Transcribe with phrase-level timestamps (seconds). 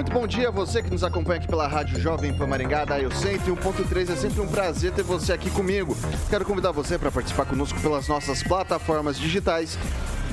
[0.00, 2.98] Muito bom dia a você que nos acompanha aqui pela Rádio Jovem Pan Maringá, da
[2.98, 4.10] Eu 101.3.
[4.10, 5.94] É sempre um prazer ter você aqui comigo.
[6.30, 9.76] Quero convidar você para participar conosco pelas nossas plataformas digitais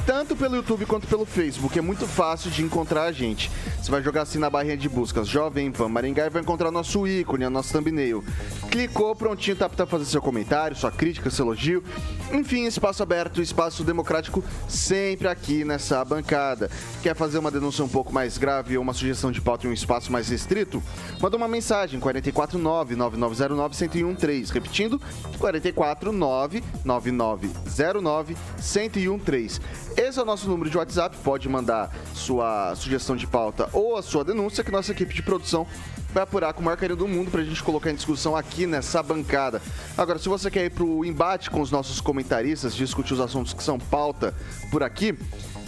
[0.07, 1.77] tanto pelo YouTube quanto pelo Facebook.
[1.77, 3.51] É muito fácil de encontrar a gente.
[3.77, 7.05] Você vai jogar assim na barrinha de buscas Jovem Pan Maringá e vai encontrar nosso
[7.05, 8.23] ícone, a nosso thumbnail.
[8.71, 11.83] Clicou, prontinho, tá para fazer seu comentário, sua crítica, seu elogio.
[12.31, 16.71] Enfim, espaço aberto, espaço democrático sempre aqui nessa bancada.
[17.03, 19.73] Quer fazer uma denúncia um pouco mais grave ou uma sugestão de pauta em um
[19.73, 20.81] espaço mais restrito?
[21.19, 24.53] Manda uma mensagem 449 9909 1013.
[24.53, 25.01] Repetindo,
[25.37, 29.59] 449 9909 1013.
[29.97, 31.17] Esse é o nosso número de WhatsApp.
[31.23, 35.65] Pode mandar sua sugestão de pauta ou a sua denúncia, que nossa equipe de produção
[36.13, 38.67] vai apurar com o maior carinho do mundo para a gente colocar em discussão aqui
[38.67, 39.59] nessa bancada.
[39.97, 43.53] Agora, se você quer ir para o embate com os nossos comentaristas, discutir os assuntos
[43.53, 44.35] que são pauta
[44.69, 45.17] por aqui,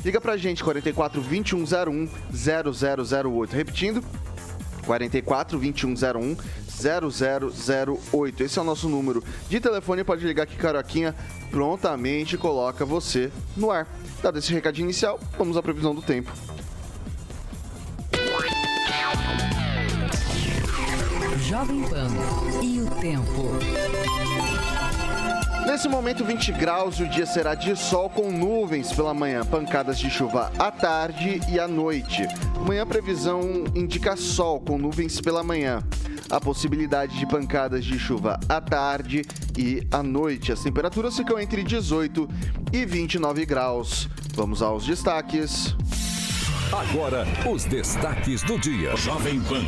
[0.06, 3.56] liga para a gente, 44 2101 0008.
[3.56, 4.04] Repetindo,
[4.86, 6.38] 44 2101
[6.80, 8.44] 0008.
[8.44, 10.04] Esse é o nosso número de telefone.
[10.04, 11.16] Pode ligar que Caroquinha
[11.52, 13.88] prontamente coloca você no ar.
[14.22, 16.32] Dado esse recadinho inicial, vamos à previsão do tempo.
[21.50, 22.08] Jovem Pan
[22.62, 23.50] e o tempo.
[25.66, 30.00] Nesse momento, 20 graus e o dia será de sol com nuvens pela manhã, pancadas
[30.00, 32.28] de chuva à tarde e à noite.
[32.56, 33.42] Amanhã, previsão
[33.76, 35.84] indica sol com nuvens pela manhã.
[36.32, 39.24] A possibilidade de pancadas de chuva à tarde
[39.58, 40.52] e à noite.
[40.52, 42.30] As temperaturas ficam entre 18
[42.72, 44.08] e 29 graus.
[44.36, 45.76] Vamos aos destaques.
[46.72, 48.96] Agora, os destaques do dia.
[48.96, 49.64] Jovem Pan.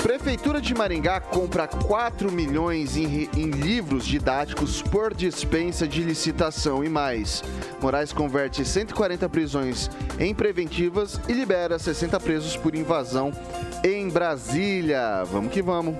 [0.00, 6.88] Prefeitura de Maringá compra 4 milhões em, em, livros didáticos por dispensa de licitação e
[6.88, 7.42] mais.
[7.80, 13.32] Moraes converte 140 prisões em preventivas e libera 60 presos por invasão
[13.82, 15.24] em Brasília.
[15.24, 15.96] Vamos que vamos.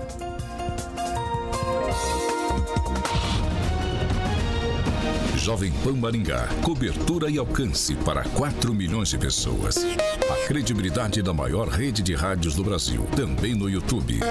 [5.43, 6.47] Jovem Pan Maringá.
[6.63, 9.75] Cobertura e alcance para 4 milhões de pessoas.
[9.75, 13.05] A credibilidade da maior rede de rádios do Brasil.
[13.13, 14.21] Também no YouTube.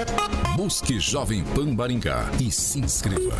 [0.57, 3.37] Busque Jovem Pan Maringá e se inscreva.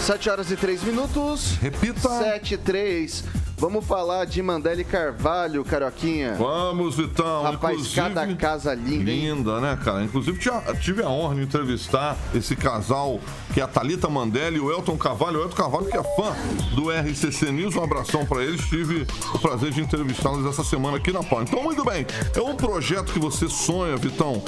[0.00, 1.52] 7 horas e 3 minutos.
[1.62, 2.08] Repita.
[2.08, 3.45] 7 e 3.
[3.58, 6.34] Vamos falar de Mandele Carvalho, Carioquinha.
[6.34, 7.42] Vamos, Vitão.
[7.42, 9.34] Rapaz, Inclusive, cada casa linda, hein?
[9.34, 10.04] Linda, né, cara?
[10.04, 10.38] Inclusive,
[10.82, 13.18] tive a honra de entrevistar esse casal,
[13.54, 15.38] que é a Thalita Mandele e o Elton Carvalho.
[15.38, 16.36] O Elton Carvalho, que é fã
[16.74, 17.74] do RCC News.
[17.74, 18.60] Um abração para eles.
[18.66, 21.44] Tive o prazer de entrevistá-los essa semana aqui na PAN.
[21.44, 22.06] Então, muito bem.
[22.34, 24.42] É um projeto que você sonha, Vitão.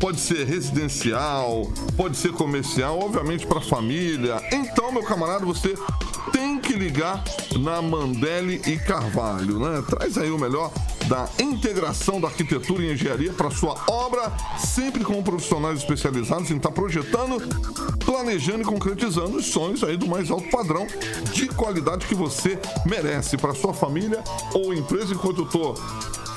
[0.00, 4.40] Pode ser residencial, pode ser comercial, obviamente para família.
[4.52, 5.74] Então, meu camarada, você
[6.32, 7.24] tem que ligar
[7.58, 9.82] na Mandelli e Carvalho, né?
[9.88, 10.72] Traz aí o melhor
[11.08, 16.68] da integração da arquitetura e engenharia para sua obra, sempre com profissionais especializados em estar
[16.68, 17.40] tá projetando,
[18.04, 20.86] planejando e concretizando os sonhos aí do mais alto padrão
[21.32, 24.22] de qualidade que você merece para sua família
[24.54, 25.14] ou empresa.
[25.14, 25.74] Enquanto eu tô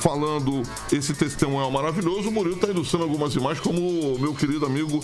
[0.01, 4.99] falando esse testemunho maravilhoso, o Murilo está ilustrando algumas imagens, como o meu querido amigo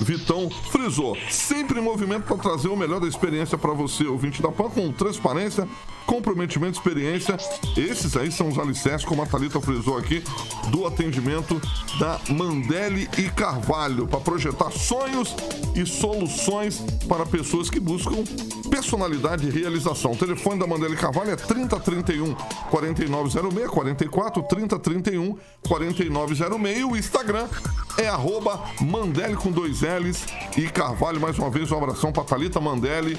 [0.00, 1.16] Vitão frisou.
[1.30, 4.90] Sempre em movimento para trazer o melhor da experiência para você, ouvinte da PAN, com
[4.92, 5.68] transparência,
[6.06, 7.36] comprometimento, experiência.
[7.76, 10.24] Esses aí são os alicerces, como a Thalita frisou aqui,
[10.70, 11.60] do atendimento
[11.98, 15.34] da Mandele e Carvalho, para projetar sonhos
[15.76, 18.24] e soluções para pessoas que buscam
[18.70, 20.12] personalidade e realização.
[20.12, 22.34] O telefone da Mandele Carvalho é 3031
[22.70, 26.84] 4906 44 3031 4906.
[26.84, 27.46] O Instagram
[27.98, 28.60] é arroba
[29.42, 30.24] com dois L's
[30.56, 31.20] e Carvalho.
[31.20, 33.16] Mais uma vez, um abração para Thalita Mandele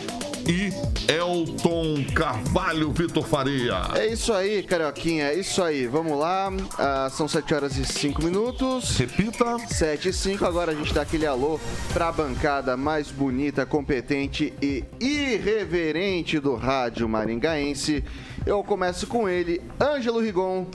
[0.48, 0.72] e
[1.12, 3.82] Elton Carvalho Vitor Faria.
[3.96, 5.88] É isso aí, Carioquinha, é isso aí.
[5.88, 8.98] Vamos lá, ah, são 7 horas e 5 minutos.
[8.98, 9.60] Repita.
[9.68, 11.60] 7 e 5, agora a gente dá aquele alô
[11.94, 18.04] pra bancada mais bonita, competente e irreverente do rádio maringaense.
[18.46, 20.66] Eu começo com ele, Ângelo Rigon.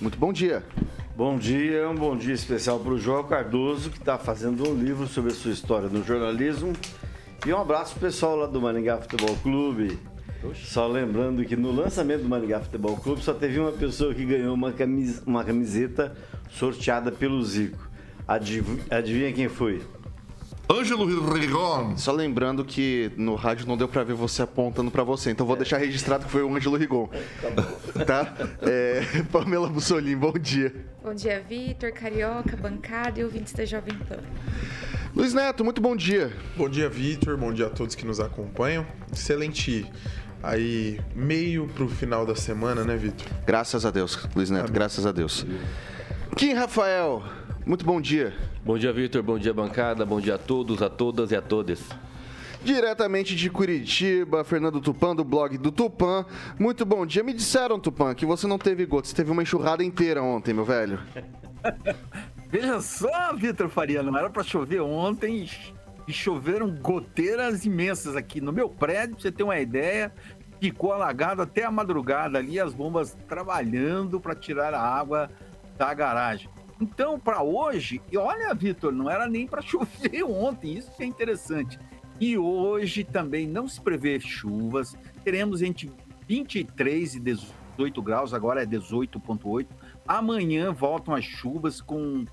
[0.00, 0.62] Muito bom dia.
[1.16, 5.06] Bom dia, um bom dia especial para o João Cardoso, que está fazendo um livro
[5.06, 6.74] sobre a sua história no jornalismo.
[7.46, 9.98] E um abraço pro pessoal lá do Maringá Futebol Clube.
[10.54, 14.54] Só lembrando que no lançamento do Maringá Futebol Clube só teve uma pessoa que ganhou
[14.54, 16.14] uma, camis uma camiseta
[16.50, 17.88] sorteada pelo Zico.
[18.28, 19.82] Adiv adivinha quem foi?
[20.68, 21.96] Ângelo Rigon.
[21.96, 25.56] Só lembrando que no rádio não deu pra ver você apontando pra você, então vou
[25.56, 27.08] deixar registrado que foi o Ângelo Rigon.
[28.04, 28.34] Tá?
[28.62, 30.74] É, Pamela Bussolim, bom dia.
[31.02, 34.18] Bom dia, Vitor, Carioca, bancada e ouvintes da Jovem Pan.
[35.14, 36.32] Luiz Neto, muito bom dia.
[36.56, 37.36] Bom dia, Vitor.
[37.36, 38.84] Bom dia a todos que nos acompanham.
[39.12, 39.86] Excelente
[40.42, 43.26] aí meio pro final da semana, né, Vitor?
[43.46, 44.72] Graças a Deus, Luiz Neto, Amém.
[44.74, 45.46] graças a Deus.
[46.36, 47.22] Kim Rafael,
[47.66, 48.32] muito bom dia.
[48.64, 49.22] Bom dia, Vitor.
[49.22, 50.06] Bom dia, bancada.
[50.06, 51.82] Bom dia a todos, a todas e a todas.
[52.62, 56.24] Diretamente de Curitiba, Fernando Tupan, do blog do Tupan.
[56.58, 57.22] Muito bom dia.
[57.22, 60.64] Me disseram, Tupan, que você não teve gota, você teve uma enxurrada inteira ontem, meu
[60.64, 60.98] velho.
[62.48, 65.48] Veja só, Vitor Faria, não era para chover ontem
[66.06, 70.12] e choveram goteiras imensas aqui no meu prédio, pra você ter uma ideia.
[70.60, 75.28] Ficou alagado até a madrugada ali, as bombas trabalhando para tirar a água
[75.76, 76.48] da garagem.
[76.80, 81.06] Então, para hoje, e olha, Vitor, não era nem para chover ontem, isso que é
[81.06, 81.78] interessante.
[82.20, 85.90] E hoje também não se prevê chuvas, teremos entre
[86.26, 89.66] 23 e 18 graus, agora é 18,8.
[90.06, 92.24] Amanhã voltam as chuvas com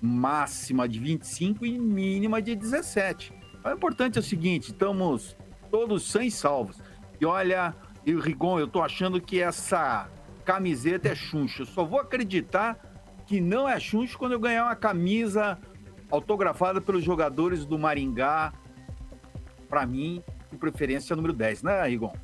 [0.00, 3.32] máxima de 25 e mínima de 17.
[3.64, 5.36] O importante é o seguinte: estamos
[5.70, 6.80] todos sem salvos.
[7.20, 7.74] E olha,
[8.06, 10.08] Rigon, eu tô achando que essa
[10.44, 11.62] camiseta é chuncha.
[11.62, 12.78] Eu só vou acreditar
[13.26, 15.58] que não é chuncho quando eu ganhar uma camisa
[16.10, 18.52] autografada pelos jogadores do Maringá,
[19.68, 22.14] para mim, de preferência número 10, né, Rigon?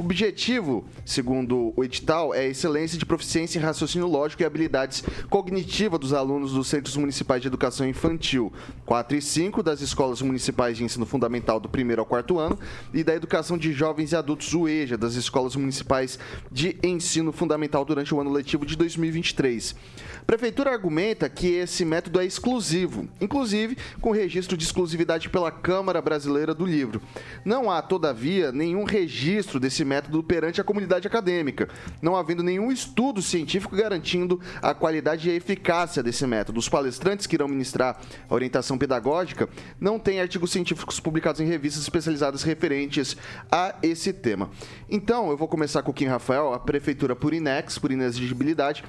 [0.00, 5.04] O objetivo, segundo o edital, é a excelência de proficiência em raciocínio lógico e habilidades
[5.28, 8.52] cognitivas dos alunos dos Centros Municipais de Educação Infantil infantil
[8.86, 12.58] 4 e 5 das escolas municipais de ensino fundamental do primeiro ao quarto ano
[12.92, 16.18] e da educação de jovens e adultos UEJA das escolas municipais
[16.50, 19.76] de ensino fundamental durante o ano letivo de 2023.
[20.22, 26.00] A prefeitura argumenta que esse método é exclusivo, inclusive com registro de exclusividade pela Câmara
[26.02, 27.00] Brasileira do Livro.
[27.44, 31.68] Não há, todavia, nenhum registro desse método perante a comunidade acadêmica,
[32.00, 36.60] não havendo nenhum estudo científico garantindo a qualidade e a eficácia desse método.
[36.60, 39.48] Os palestrantes que irão ministrar a orientação pedagógica
[39.80, 43.16] não têm artigos científicos publicados em revistas especializadas referentes
[43.50, 44.48] a esse tema.
[44.88, 48.84] Então, eu vou começar com o Kim Rafael, a prefeitura por inex, por inexigibilidade,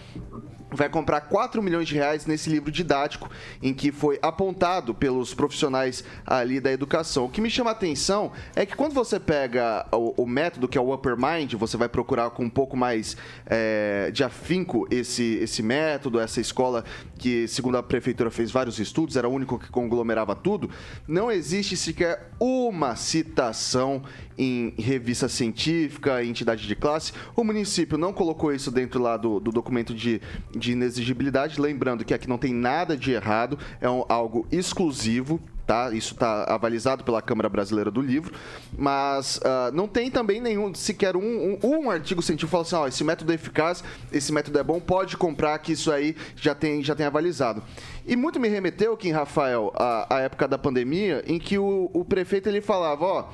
[0.72, 3.30] vai comprar 4 milhões de reais nesse livro didático
[3.62, 7.26] em que foi apontado pelos profissionais ali da educação.
[7.26, 10.78] O que me chama a atenção é que quando você pega o, o método que
[10.78, 15.36] é o Upper Mind, você vai procurar com um pouco mais é, de afinco esse,
[15.42, 16.84] esse método, essa escola
[17.18, 20.70] que, segundo a prefeitura, fez vários estudos, era o único que conglomerava tudo,
[21.08, 24.02] não existe sequer uma citação
[24.38, 27.14] em revista científica, em entidade de classe.
[27.36, 30.20] O município não colocou isso dentro lá do, do documento de,
[30.62, 35.90] de inexigibilidade, lembrando que aqui não tem nada de errado, é um, algo exclusivo Tá?
[35.94, 38.34] Isso está avalizado pela Câmara Brasileira do Livro,
[38.78, 42.76] mas uh, não tem também nenhum, sequer um, um, um artigo científico que fala assim,
[42.76, 46.54] ó, esse método é eficaz, esse método é bom, pode comprar que isso aí já
[46.54, 47.64] tem, já tem avalizado.
[48.06, 52.04] E muito me remeteu, Kim Rafael, à, à época da pandemia, em que o, o
[52.04, 53.30] prefeito ele falava, ó,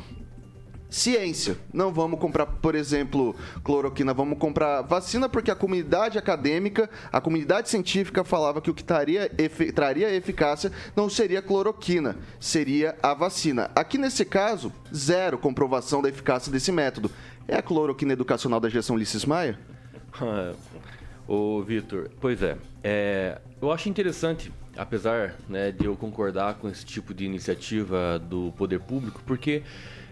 [0.90, 1.58] ciência.
[1.74, 7.70] Não vamos comprar, por exemplo, cloroquina, vamos comprar vacina porque a comunidade acadêmica, a comunidade
[7.70, 13.70] científica falava que o que traria, efe, traria eficácia não seria cloroquina, seria a vacina.
[13.76, 17.12] Aqui nesse caso, zero comprovação da eficácia desse método.
[17.48, 19.58] É a cloroquina educacional da gestão Ulisses Maia?
[21.28, 26.86] Ô, Vitor, pois é, é, eu acho interessante, apesar né, de eu concordar com esse
[26.86, 29.62] tipo de iniciativa do poder público, porque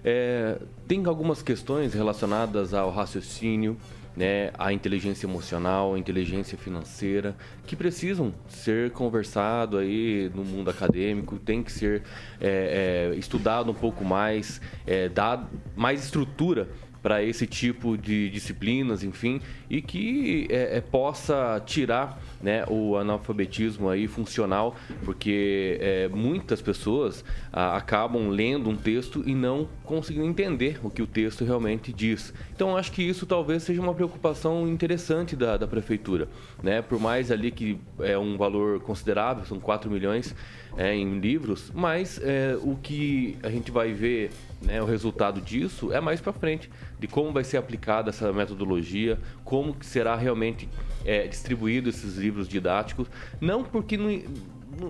[0.07, 3.75] é, tem algumas questões relacionadas ao raciocínio,
[4.15, 7.35] né, à inteligência emocional, à inteligência financeira,
[7.65, 12.03] que precisam ser conversado aí no mundo acadêmico, tem que ser
[12.39, 16.69] é, é, estudado um pouco mais, é, dar mais estrutura
[17.05, 23.87] para esse tipo de disciplinas, enfim, e que é, é, possa tirar né, o analfabetismo
[23.87, 30.79] aí funcional, porque é, muitas pessoas a, acabam lendo um texto e não conseguindo entender
[30.81, 32.33] o que o texto realmente diz.
[32.55, 36.27] Então acho que isso talvez seja uma preocupação interessante da, da prefeitura,
[36.63, 36.81] né?
[36.81, 40.35] Por mais ali que é um valor considerável, são 4 milhões
[40.77, 45.93] é, em livros, mas é, o que a gente vai ver né, o resultado disso
[45.93, 50.67] é mais para frente, de como vai ser aplicada essa metodologia, como será realmente
[51.05, 53.07] é, distribuído esses livros didáticos.
[53.39, 53.97] Não porque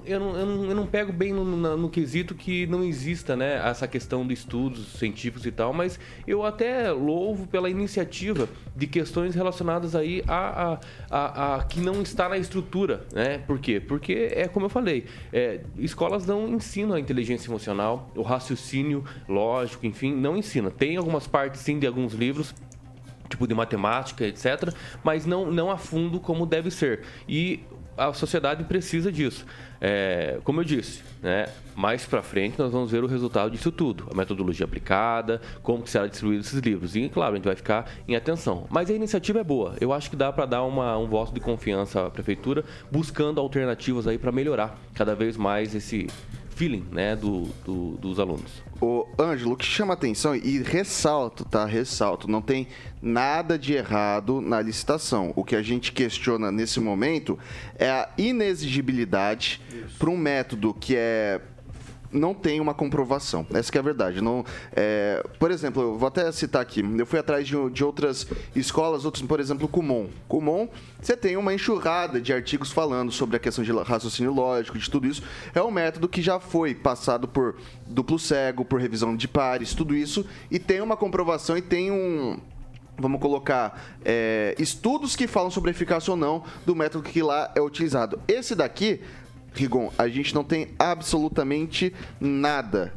[0.06, 3.36] eu não, eu não, eu não pego bem no, no, no, quesito que não exista
[3.36, 8.88] né, essa questão de estudos científicos e tal, mas eu até louvo pela iniciativa de
[8.88, 13.06] questões relacionadas aí a, a, a, a que não está na estrutura.
[13.14, 13.38] Né?
[13.40, 13.80] Por quê?
[13.80, 19.86] Porque, é como eu falei, é, escolas não ensinam a inteligência emocional, o raciocínio lógico,
[19.86, 20.72] enfim, não ensina.
[20.72, 22.56] Tem algumas partes, sim, de alguns livros,
[23.30, 24.74] tipo de matemática, etc.,
[25.04, 27.02] mas não, não a fundo como deve ser.
[27.28, 27.62] E
[27.98, 29.46] a sociedade precisa disso.
[29.80, 34.08] É, como eu disse, né, mais para frente nós vamos ver o resultado disso tudo,
[34.12, 36.96] a metodologia aplicada, como que será distribuído esses livros.
[36.96, 38.66] E, claro, a gente vai ficar em atenção.
[38.70, 39.76] Mas a iniciativa é boa.
[39.80, 44.08] Eu acho que dá para dar uma, um voto de confiança à prefeitura, buscando alternativas
[44.08, 46.08] aí para melhorar cada vez mais esse
[46.56, 48.64] feeling né, do, do, dos alunos.
[48.82, 51.66] O Ângelo, o que chama atenção e ressalto, tá?
[51.66, 52.68] Ressalto, não tem
[53.02, 55.32] nada de errado na licitação.
[55.36, 57.38] O que a gente questiona nesse momento
[57.78, 59.62] é a inexigibilidade
[60.00, 61.42] para um método que é
[62.16, 63.46] não tem uma comprovação.
[63.54, 64.22] Essa que é a verdade.
[64.22, 64.44] Não,
[64.76, 66.84] é, por exemplo, eu vou até citar aqui.
[66.98, 70.08] Eu fui atrás de, de outras escolas, outros, por exemplo, Kumon.
[70.28, 70.68] Kumon,
[71.02, 75.08] você tem uma enxurrada de artigos falando sobre a questão de raciocínio lógico, de tudo
[75.08, 75.22] isso.
[75.54, 77.56] É um método que já foi passado por
[77.86, 82.40] duplo cego, por revisão de pares, tudo isso, e tem uma comprovação e tem um
[82.98, 87.62] vamos colocar é, estudos que falam sobre eficácia ou não do método que lá é
[87.62, 88.22] utilizado.
[88.26, 89.02] Esse daqui
[89.56, 92.94] Rigon, a gente não tem absolutamente nada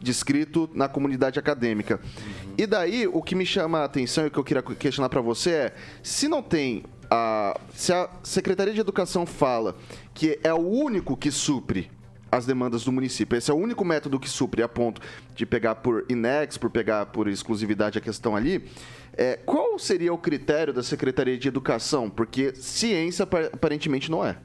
[0.00, 1.98] descrito na comunidade acadêmica.
[1.98, 2.54] Uhum.
[2.58, 5.20] E daí, o que me chama a atenção e o que eu queria questionar para
[5.20, 7.58] você é: se não tem a.
[7.74, 9.76] Se a Secretaria de Educação fala
[10.12, 11.90] que é o único que supre
[12.30, 13.38] as demandas do município.
[13.38, 15.00] Esse é o único método que supre a ponto
[15.34, 18.68] de pegar por INEX, por pegar por exclusividade a questão ali.
[19.16, 22.10] É, qual seria o critério da Secretaria de Educação?
[22.10, 24.36] Porque ciência aparentemente não é.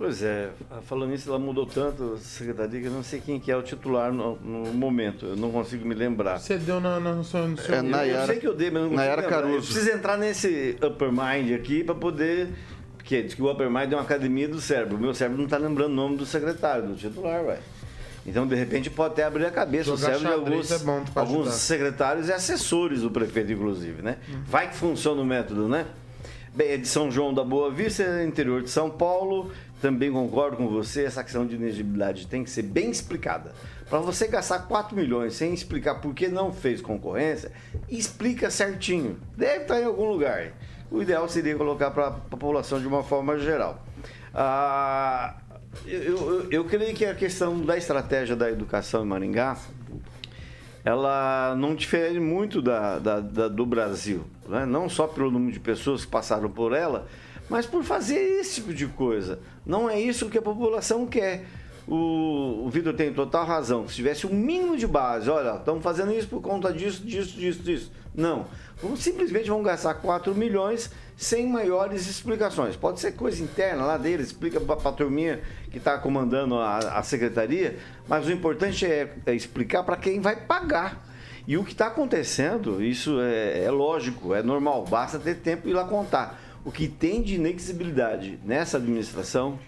[0.00, 0.48] Pois é,
[0.84, 3.60] falando nisso, ela mudou tanto, a secretaria, que eu não sei quem que é o
[3.60, 6.38] titular no, no momento, eu não consigo me lembrar.
[6.38, 7.74] Você deu na, na, no seu, no seu...
[7.74, 9.56] É, Nayara, eu sei que eu dei, mas não Nayara Caruso.
[9.56, 12.48] Eu preciso entrar nesse upper mind aqui para poder...
[12.96, 14.96] Porque diz que o upper mind é uma academia do cérebro.
[14.96, 17.58] O meu cérebro não está lembrando o nome do secretário, do titular, vai.
[18.24, 19.84] Então, de repente, pode até abrir a cabeça.
[19.84, 20.76] Jogar o cérebro de alguns, é
[21.14, 24.16] alguns secretários e assessores do prefeito, inclusive, né?
[24.30, 24.42] Uhum.
[24.46, 25.84] Vai que funciona o método, né?
[26.52, 30.66] Bem, é de São João da Boa Vista, interior de São Paulo, também concordo com
[30.68, 33.52] você, essa questão de inegibilidade tem que ser bem explicada.
[33.88, 37.52] Para você gastar 4 milhões sem explicar por que não fez concorrência,
[37.88, 39.16] explica certinho.
[39.36, 40.52] Deve estar em algum lugar.
[40.90, 43.84] O ideal seria colocar para a população de uma forma geral.
[44.34, 45.36] Ah,
[45.86, 49.56] eu, eu, eu creio que a questão da estratégia da educação em Maringá
[50.84, 54.24] ela não difere muito da, da, da do Brasil.
[54.48, 54.64] Né?
[54.64, 57.06] Não só pelo número de pessoas que passaram por ela,
[57.48, 59.40] mas por fazer esse tipo de coisa.
[59.66, 61.44] Não é isso que a população quer.
[61.86, 63.88] O, o Vitor tem total razão.
[63.88, 67.62] Se tivesse um mínimo de base, olha, estamos fazendo isso por conta disso, disso, disso,
[67.62, 67.92] disso.
[68.14, 68.46] Não.
[68.96, 72.76] Simplesmente vão gastar 4 milhões sem maiores explicações.
[72.76, 77.02] Pode ser coisa interna lá dele, explica para a turminha que está comandando a, a,
[77.02, 81.06] secretaria, mas o importante é, é explicar para quem vai pagar.
[81.46, 85.72] E o que está acontecendo, isso é, é lógico, é normal, basta ter tempo e
[85.72, 89.58] ir lá contar o que tem de inexigibilidade nessa administração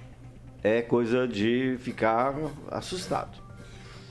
[0.62, 2.35] é coisa de ficar
[2.71, 3.40] assustado.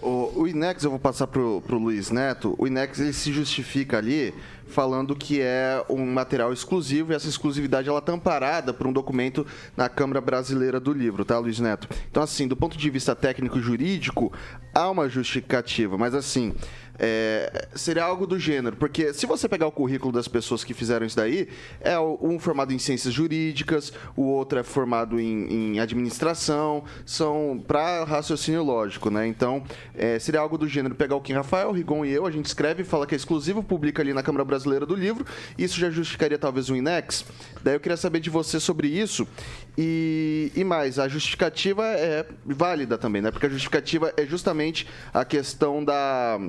[0.01, 3.99] O, o INEX, eu vou passar para o Luiz Neto, o INEX ele se justifica
[3.99, 4.33] ali
[4.71, 9.45] falando que é um material exclusivo e essa exclusividade ela está amparada por um documento
[9.77, 11.87] na Câmara Brasileira do Livro, tá, Luiz Neto?
[12.09, 14.33] Então, assim, do ponto de vista técnico-jurídico,
[14.73, 16.53] há uma justificativa, mas assim,
[17.03, 21.03] é, seria algo do gênero, porque se você pegar o currículo das pessoas que fizeram
[21.03, 26.83] isso daí, é um formado em ciências jurídicas, o outro é formado em, em administração,
[27.03, 29.25] são para raciocínio lógico, né?
[29.25, 29.63] Então,
[29.95, 32.83] é, seria algo do gênero pegar o Kim Rafael, Rigon e eu, a gente escreve,
[32.83, 35.25] fala que é exclusivo, publica ali na Câmara Brasileira do Livro,
[35.57, 37.25] isso já justificaria talvez um INEX.
[37.63, 39.27] Daí eu queria saber de você sobre isso
[39.75, 43.31] e, e mais, a justificativa é válida também, né?
[43.31, 46.39] Porque a justificativa é justamente a questão da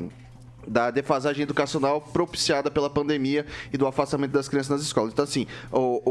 [0.66, 5.12] da defasagem educacional propiciada pela pandemia e do afastamento das crianças nas escolas.
[5.12, 6.02] Então, assim, o,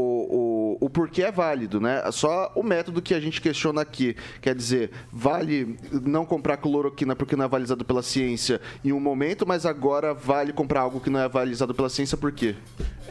[0.92, 2.02] porquê é válido, né?
[2.12, 7.36] Só o método que a gente questiona aqui, quer dizer, vale não comprar cloroquina porque
[7.36, 11.20] não é avalizado pela ciência em um momento, mas agora vale comprar algo que não
[11.20, 12.54] é avalizado pela ciência por quê?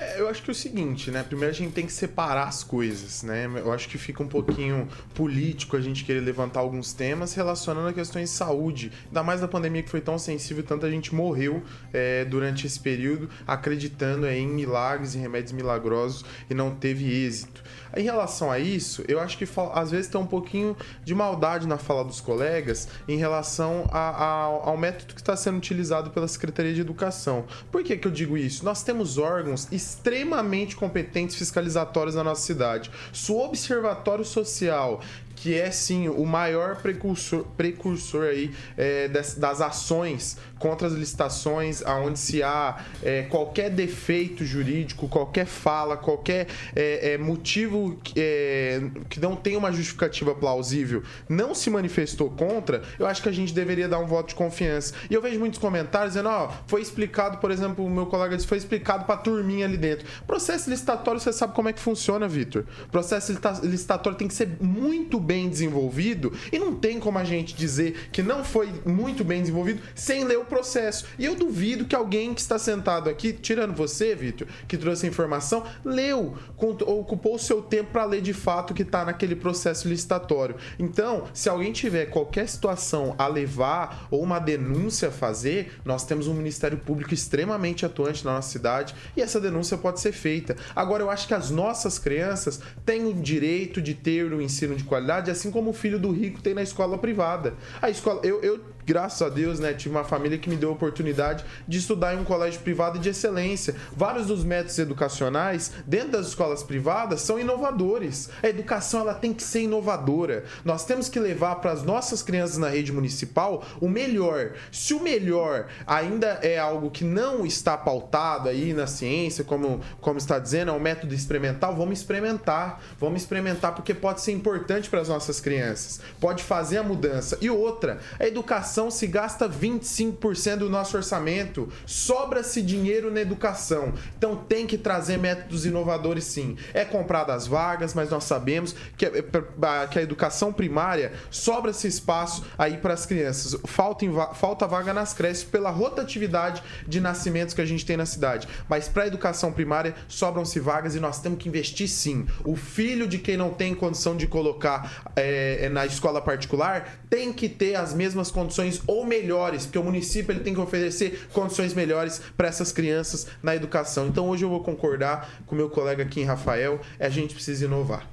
[0.01, 1.21] É, eu acho que é o seguinte, né?
[1.21, 3.45] Primeiro a gente tem que separar as coisas, né?
[3.55, 7.93] Eu acho que fica um pouquinho político a gente querer levantar alguns temas relacionando a
[7.93, 8.91] questões de saúde.
[9.07, 11.61] Ainda mais na pandemia que foi tão sensível, tanta gente morreu
[11.93, 17.63] é, durante esse período acreditando é, em milagres, em remédios milagrosos e não teve êxito.
[17.95, 21.77] Em relação a isso, eu acho que às vezes tem um pouquinho de maldade na
[21.77, 26.73] fala dos colegas em relação a, a, ao método que está sendo utilizado pela Secretaria
[26.73, 27.45] de Educação.
[27.71, 28.63] Por que, que eu digo isso?
[28.63, 32.89] Nós temos órgãos extremamente competentes fiscalizatórios na nossa cidade.
[33.11, 35.01] Se o Observatório Social
[35.41, 41.81] que é sim o maior precursor, precursor aí é, das, das, ações contra as licitações,
[41.81, 46.45] aonde se há é, qualquer defeito jurídico, qualquer fala, qualquer
[46.75, 53.07] é, é motivo é, que não tem uma justificativa plausível, não se manifestou contra, eu
[53.07, 54.93] acho que a gente deveria dar um voto de confiança.
[55.09, 58.47] E eu vejo muitos comentários dizendo, ó, foi explicado, por exemplo, o meu colega disse,
[58.47, 60.05] foi explicado pra turminha ali dentro.
[60.27, 62.63] Processo licitatório, você sabe como é que funciona, Vitor.
[62.91, 67.55] Processo licitatório tem que ser muito bem bem desenvolvido e não tem como a gente
[67.55, 71.05] dizer que não foi muito bem desenvolvido sem ler o processo.
[71.17, 75.09] E eu duvido que alguém que está sentado aqui, tirando você, Vitor, que trouxe a
[75.09, 79.87] informação, leu, ocupou o seu tempo para ler de fato o que está naquele processo
[79.87, 80.57] licitatório.
[80.77, 86.27] Então, se alguém tiver qualquer situação a levar ou uma denúncia a fazer, nós temos
[86.27, 90.57] um Ministério Público extremamente atuante na nossa cidade e essa denúncia pode ser feita.
[90.75, 94.83] Agora, eu acho que as nossas crianças têm o direito de ter o ensino de
[94.83, 97.53] qualidade assim como o filho do rico tem na escola privada.
[97.81, 100.73] A escola, eu, eu graças a Deus, né, tive uma família que me deu a
[100.73, 103.75] oportunidade de estudar em um colégio privado de excelência.
[103.95, 108.29] Vários dos métodos educacionais dentro das escolas privadas são inovadores.
[108.41, 110.43] A educação ela tem que ser inovadora.
[110.63, 114.53] Nós temos que levar para as nossas crianças na rede municipal o melhor.
[114.71, 120.17] Se o melhor ainda é algo que não está pautado aí na ciência, como, como
[120.17, 122.81] está dizendo, é um método experimental, vamos experimentar.
[122.99, 125.99] Vamos experimentar porque pode ser importante para as nossas crianças.
[126.19, 127.37] Pode fazer a mudança.
[127.41, 131.67] E outra, a educação educação se gasta 25% do nosso orçamento.
[131.85, 133.93] Sobra-se dinheiro na educação.
[134.17, 136.55] Então tem que trazer métodos inovadores sim.
[136.73, 141.87] É comprado as vagas, mas nós sabemos que, é, é, que a educação primária sobra-se
[141.87, 143.59] espaço aí para as crianças.
[143.65, 148.47] Falta, falta vaga nas creches pela rotatividade de nascimentos que a gente tem na cidade.
[148.69, 152.25] Mas para a educação primária sobram-se vagas e nós temos que investir sim.
[152.45, 157.49] O filho de quem não tem condição de colocar é, na escola particular tem que
[157.49, 161.73] ter as mesmas condições condições ou melhores, porque o município ele tem que oferecer condições
[161.73, 164.07] melhores para essas crianças na educação.
[164.07, 168.07] Então hoje eu vou concordar com meu colega aqui em Rafael, a gente precisa inovar.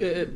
[0.00, 0.26] É,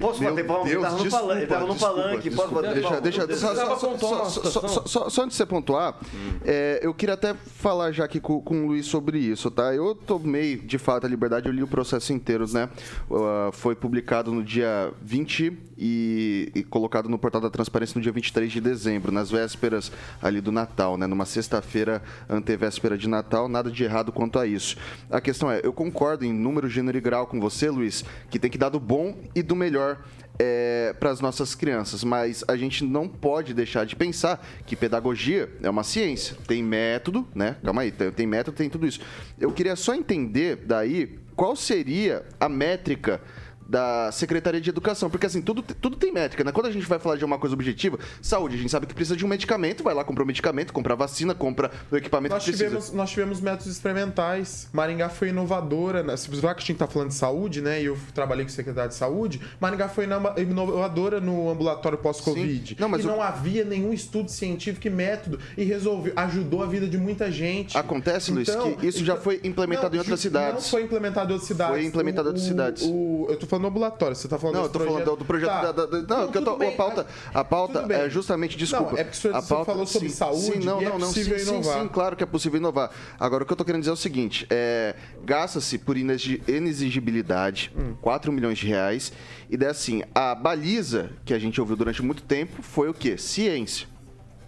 [0.00, 0.66] posso bater palma?
[0.66, 1.46] Ele estava no palanque.
[1.46, 2.30] Tava no palanque.
[2.30, 6.38] Posso bater deixa, deixa, deixa, só, só, só, só, só, antes de você pontuar, hum.
[6.42, 9.74] é, eu queria até falar já aqui com, com o Luiz sobre isso, tá?
[9.74, 12.70] Eu tomei, de fato, a liberdade, eu li o processo inteiro, né?
[13.10, 18.10] Uh, foi publicado no dia 20 e, e, colocado no portal da transparência no dia
[18.10, 21.06] 23 de dezembro, nas vésperas ali do Natal, né?
[21.06, 24.76] Numa sexta-feira antevéspera de Natal, nada de errado quanto a isso.
[25.08, 28.50] A questão é, eu concordo em número, gênero e grau com você, Luiz, que tem
[28.50, 30.02] que dar do bom e do melhor
[30.38, 35.50] é, para as nossas crianças, mas a gente não pode deixar de pensar que pedagogia
[35.62, 37.56] é uma ciência, tem método, né?
[37.62, 39.00] Calma aí, tem, tem método, tem tudo isso.
[39.38, 43.20] Eu queria só entender daí qual seria a métrica
[43.68, 45.10] da Secretaria de Educação.
[45.10, 46.50] Porque assim, tudo, tudo tem métrica, né?
[46.50, 49.16] Quando a gente vai falar de uma coisa objetiva, saúde, a gente sabe que precisa
[49.16, 52.34] de um medicamento, vai lá, compra o um medicamento, compra a vacina, compra o equipamento
[52.34, 52.70] nós que precisa.
[52.70, 54.68] Tivemos, nós tivemos métodos experimentais.
[54.72, 56.16] Maringá foi inovadora, né?
[56.16, 57.82] Se já que a gente tá falando de saúde, né?
[57.82, 60.06] E eu trabalhei com o secretário de saúde, Maringá foi
[60.38, 62.76] inovadora no ambulatório pós-Covid.
[62.78, 66.86] Não, mas e não havia nenhum estudo científico e método e resolveu, ajudou a vida
[66.86, 67.76] de muita gente.
[67.76, 70.54] Acontece, Luiz, então, que isso já foi implementado não, em outras cidades.
[70.54, 71.74] Não foi implementado em outras cidades.
[71.74, 72.82] Foi implementado em outras cidades.
[72.84, 75.04] O, eu tô falando no ambulatório, você tá falando Não, eu tô projeto...
[75.04, 75.72] falando do projeto tá.
[75.72, 78.92] da, da, Não, que eu tô, bem, a pauta, a pauta é justamente, desculpa.
[78.92, 81.38] Não, é porque a pauta, falou sobre sim, saúde sim, não, não, é não, possível
[81.38, 81.74] sim, inovar.
[81.74, 82.90] Sim, sim, claro que é possível inovar.
[83.18, 84.94] Agora, o que eu tô querendo dizer é o seguinte, é,
[85.24, 87.94] gasta-se por inexigibilidade hum.
[88.00, 89.12] 4 milhões de reais
[89.50, 93.16] e daí assim, a baliza que a gente ouviu durante muito tempo foi o quê?
[93.16, 93.88] Ciência.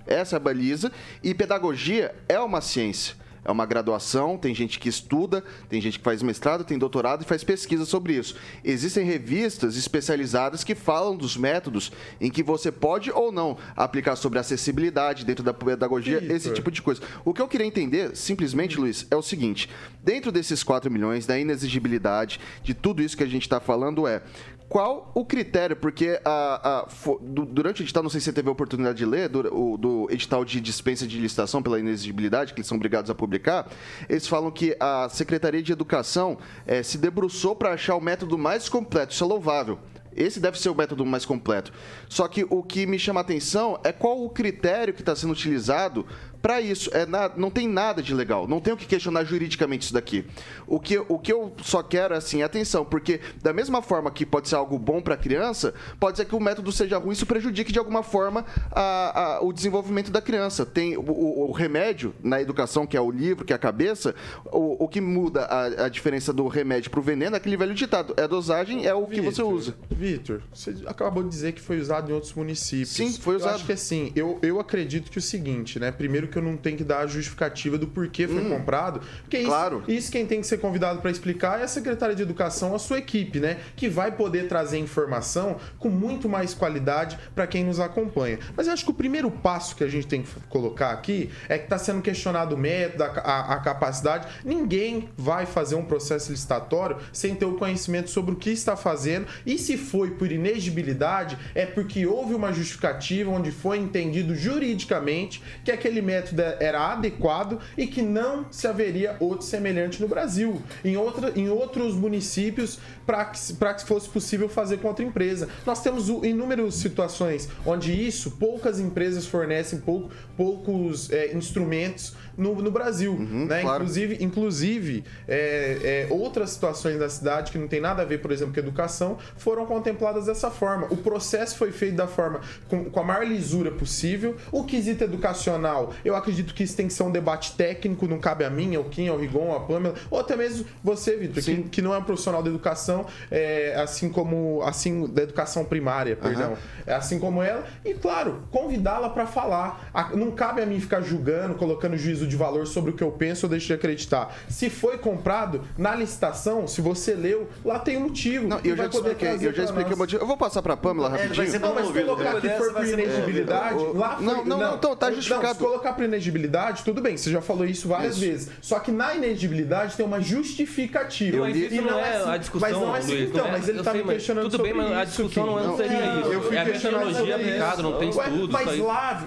[0.06, 0.90] Essa é a baliza
[1.22, 6.04] e pedagogia é uma ciência É uma graduação, tem gente que estuda, tem gente que
[6.04, 8.36] faz mestrado, tem doutorado e faz pesquisa sobre isso.
[8.64, 14.38] Existem revistas especializadas que falam dos métodos em que você pode ou não aplicar sobre
[14.38, 17.00] acessibilidade dentro da pedagogia, esse tipo de coisa.
[17.24, 19.68] O que eu queria entender, simplesmente, Luiz, é o seguinte:
[20.02, 24.22] dentro desses 4 milhões, da inexigibilidade, de tudo isso que a gente está falando, é
[24.70, 25.74] qual o critério?
[25.74, 28.96] Porque a, a- fo- du- durante o edital, não sei se você teve a oportunidade
[28.98, 33.10] de ler, do, do edital de dispensa de licitação pela inexigibilidade, que eles são obrigados
[33.10, 33.68] a publicar,
[34.08, 38.68] eles falam que a Secretaria de Educação eh, se debruçou para achar o método mais
[38.68, 39.12] completo.
[39.12, 39.80] Isso é louvável.
[40.14, 41.72] Esse deve ser o método mais completo.
[42.08, 45.32] Só que o que me chama a atenção é qual o critério que está sendo
[45.32, 46.04] utilizado
[46.42, 46.90] para isso.
[46.92, 48.46] É na- não tem nada de legal.
[48.48, 50.24] Não tem o que questionar juridicamente isso daqui.
[50.66, 54.24] O que, o que eu só quero assim, é atenção, porque da mesma forma que
[54.24, 57.12] pode ser algo bom para a criança, pode ser que o método seja ruim e
[57.12, 60.64] isso prejudique de alguma forma a- a- o desenvolvimento da criança.
[60.64, 64.14] Tem o, o- o remédio na educação, que é o livro, que é a cabeça,
[64.52, 67.74] o, o que muda a, a diferença do remédio para o veneno é aquele velho
[67.74, 68.14] ditado.
[68.16, 69.74] É a dosagem, é o que você usa.
[69.90, 72.90] Vitor, você acabou de dizer que foi usado em outros municípios.
[72.90, 73.50] Sim, foi usado.
[73.50, 75.90] Eu acho que assim, eu, eu acredito que o seguinte, né?
[75.90, 79.00] Primeiro que eu não tenho que dar a justificativa do porquê foi comprado.
[79.22, 79.82] Porque isso, Hum, claro.
[79.88, 82.98] isso quem tem que ser convidado para explicar é a Secretaria de Educação, a sua
[82.98, 83.58] equipe, né?
[83.76, 88.38] Que vai poder trazer informação com muito mais qualidade para quem nos acompanha.
[88.56, 91.58] Mas eu acho que o primeiro passo que a gente tem que colocar aqui é
[91.58, 94.28] que está sendo questionado o método, a, a- a capacidade.
[94.44, 99.26] Ninguém vai fazer um processo licitatório sem ter o conhecimento sobre o que está fazendo.
[99.44, 105.70] E se foi por inegibilidade, é porque houve uma justificativa onde foi entendido juridicamente que
[105.72, 106.19] aquele método
[106.58, 111.94] era adequado e que não se haveria outro semelhante no Brasil, em, outra, em outros
[111.94, 115.48] municípios, para que, que fosse possível fazer com outra empresa.
[115.66, 122.70] Nós temos inúmeras situações onde isso, poucas empresas fornecem pouco, poucos é, instrumentos no, no
[122.70, 123.16] Brasil.
[123.46, 123.60] né?
[123.60, 123.82] claro.
[123.82, 128.32] Inclusive, inclusive é, é, outras situações da cidade que não tem nada a ver, por
[128.32, 130.86] exemplo, com educação, foram contempladas dessa forma.
[130.90, 134.36] O processo foi feito da forma com, com a maior lisura possível.
[134.50, 138.44] O quesito educacional, eu acredito que isso tem que ser um debate técnico, não cabe
[138.44, 141.82] a mim, ao Kim, ao Rigon, à Pamela, ou até mesmo você, Vitor, que, que
[141.82, 146.94] não é um profissional da educação, é, assim como assim da educação primária, perdão, é
[146.94, 149.90] assim como ela, e claro, convidá-la para falar.
[150.14, 153.46] Não cabe a mim ficar julgando, colocando juízo de valor sobre o que eu penso
[153.46, 154.34] ou deixo de acreditar.
[154.48, 158.46] Se foi comprado na licitação, se você leu, lá tem um motivo.
[158.48, 160.22] Não, e eu já vai poder expliquei, eu já expliquei o motivo.
[160.22, 161.50] Eu vou passar pra Pamela É, rapidinho.
[161.50, 163.98] ser Não, mas colocar for vai por inegibilidade, promovido.
[163.98, 165.54] lá foi, Não, não, não, então, tá justificado.
[165.54, 168.20] se colocar por inegibilidade, tudo bem, você já falou isso várias Isso.
[168.24, 168.50] vezes.
[168.62, 171.38] Só que na inegibilidade tem uma justificativa.
[171.40, 173.48] Mas E isso não é assim- a discussão, Mas não é assim, Luiz, então, não
[173.48, 175.76] é- mas ele eu tá sei, me questionando tudo sobre bem, mas a discussão não
[175.76, 176.32] seria isso.
[176.32, 179.26] Eu fui É a metodologia aplicada, não tem estudo, Mas lá,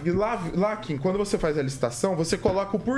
[0.56, 2.93] lá, Kim, quando você faz a licitação, você coloca o porquê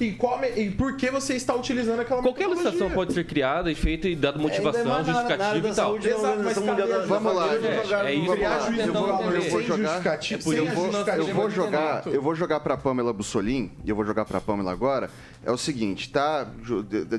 [0.00, 2.70] e, qual, e por que você está utilizando aquela Qualquer metodologia.
[2.70, 5.74] licitação pode ser criada e feita e dada motivação, na- na área justificativa e tal.
[5.74, 11.50] saúde, Exato, mas cadê Vamos lá, É no isso eu vou jogar- É Eu vou
[11.50, 15.10] jogar, eu vou jogar pra Pamela Bussolin e eu vou jogar pra Pamela agora.
[15.44, 16.46] É o seguinte, tá?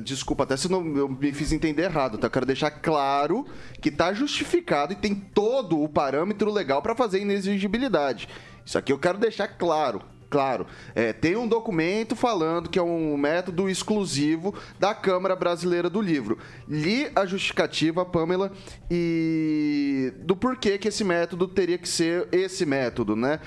[0.02, 2.28] Desculpa até se não, eu me fiz entender errado, tá?
[2.28, 3.46] Eu quero deixar claro
[3.82, 8.28] que tá justificado e tem todo o parâmetro legal pra fazer inexigibilidade.
[8.66, 10.02] Isso aqui eu quero deixar claro.
[10.30, 16.00] Claro, É, tem um documento falando que é um método exclusivo da Câmara Brasileira do
[16.00, 16.38] Livro.
[16.68, 18.52] Li a justificativa, Pamela,
[18.92, 23.40] e do porquê que esse método teria que ser esse método, né?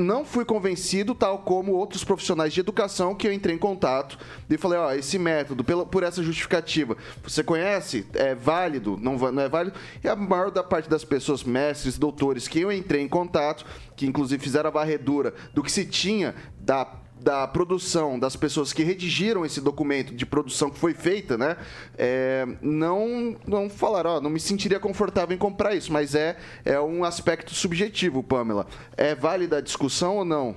[0.00, 4.56] Não fui convencido, tal como outros profissionais de educação que eu entrei em contato e
[4.56, 8.06] falei, ó, esse método, pela, por essa justificativa, você conhece?
[8.14, 8.98] É válido?
[9.00, 9.78] Não, não é válido?
[10.02, 14.06] E a maior da parte das pessoas, mestres, doutores, que eu entrei em contato, que
[14.06, 16.84] inclusive fizeram a varredura do que se tinha da
[17.22, 21.56] da produção, das pessoas que redigiram esse documento de produção que foi feita, né?
[21.98, 26.80] é, não, não falaram, ó, não me sentiria confortável em comprar isso, mas é, é
[26.80, 28.66] um aspecto subjetivo, Pamela.
[28.96, 30.56] É válida a discussão ou não?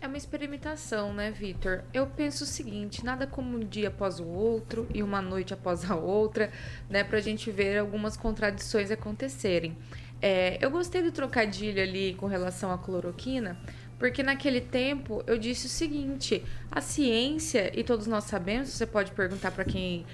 [0.00, 1.82] É uma experimentação, né, Vitor?
[1.92, 5.90] Eu penso o seguinte: nada como um dia após o outro e uma noite após
[5.90, 6.50] a outra,
[6.88, 9.76] né, pra gente ver algumas contradições acontecerem.
[10.22, 13.58] É, eu gostei do trocadilho ali com relação à cloroquina,
[14.00, 19.12] porque naquele tempo eu disse o seguinte: a ciência, e todos nós sabemos, você pode
[19.12, 20.04] perguntar para quem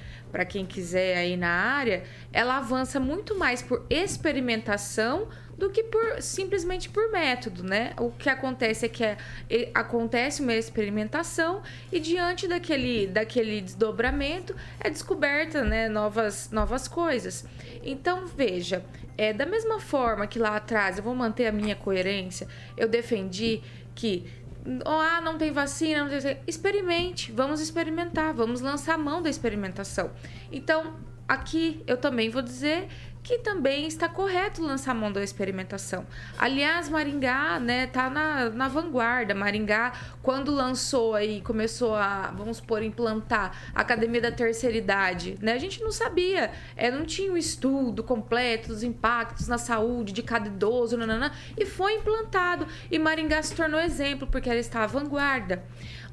[0.44, 6.88] quem quiser aí na área, ela avança muito mais por experimentação do que por simplesmente
[6.88, 7.94] por método, né?
[7.98, 9.16] O que acontece é que é,
[9.74, 17.46] acontece uma experimentação e diante daquele, daquele desdobramento é descoberta, né, novas, novas coisas.
[17.82, 18.84] Então veja,
[19.16, 23.62] é da mesma forma que lá atrás eu vou manter a minha coerência, eu defendi
[23.94, 24.26] que
[24.84, 26.38] ah, não tem vacina, não tem...
[26.46, 30.10] experimente, vamos experimentar, vamos lançar a mão da experimentação.
[30.50, 32.88] Então, aqui eu também vou dizer
[33.26, 36.06] que também está correto lançar mão da experimentação.
[36.38, 39.34] Aliás, Maringá, né, tá na, na vanguarda.
[39.34, 45.54] Maringá, quando lançou aí, começou a, vamos por implantar a Academia da Terceira Idade, né,
[45.54, 50.22] a gente não sabia, é, não tinha um estudo completo dos impactos na saúde de
[50.22, 52.64] cada idoso, nanana, e foi implantado.
[52.88, 55.64] E Maringá se tornou exemplo, porque ela está à vanguarda.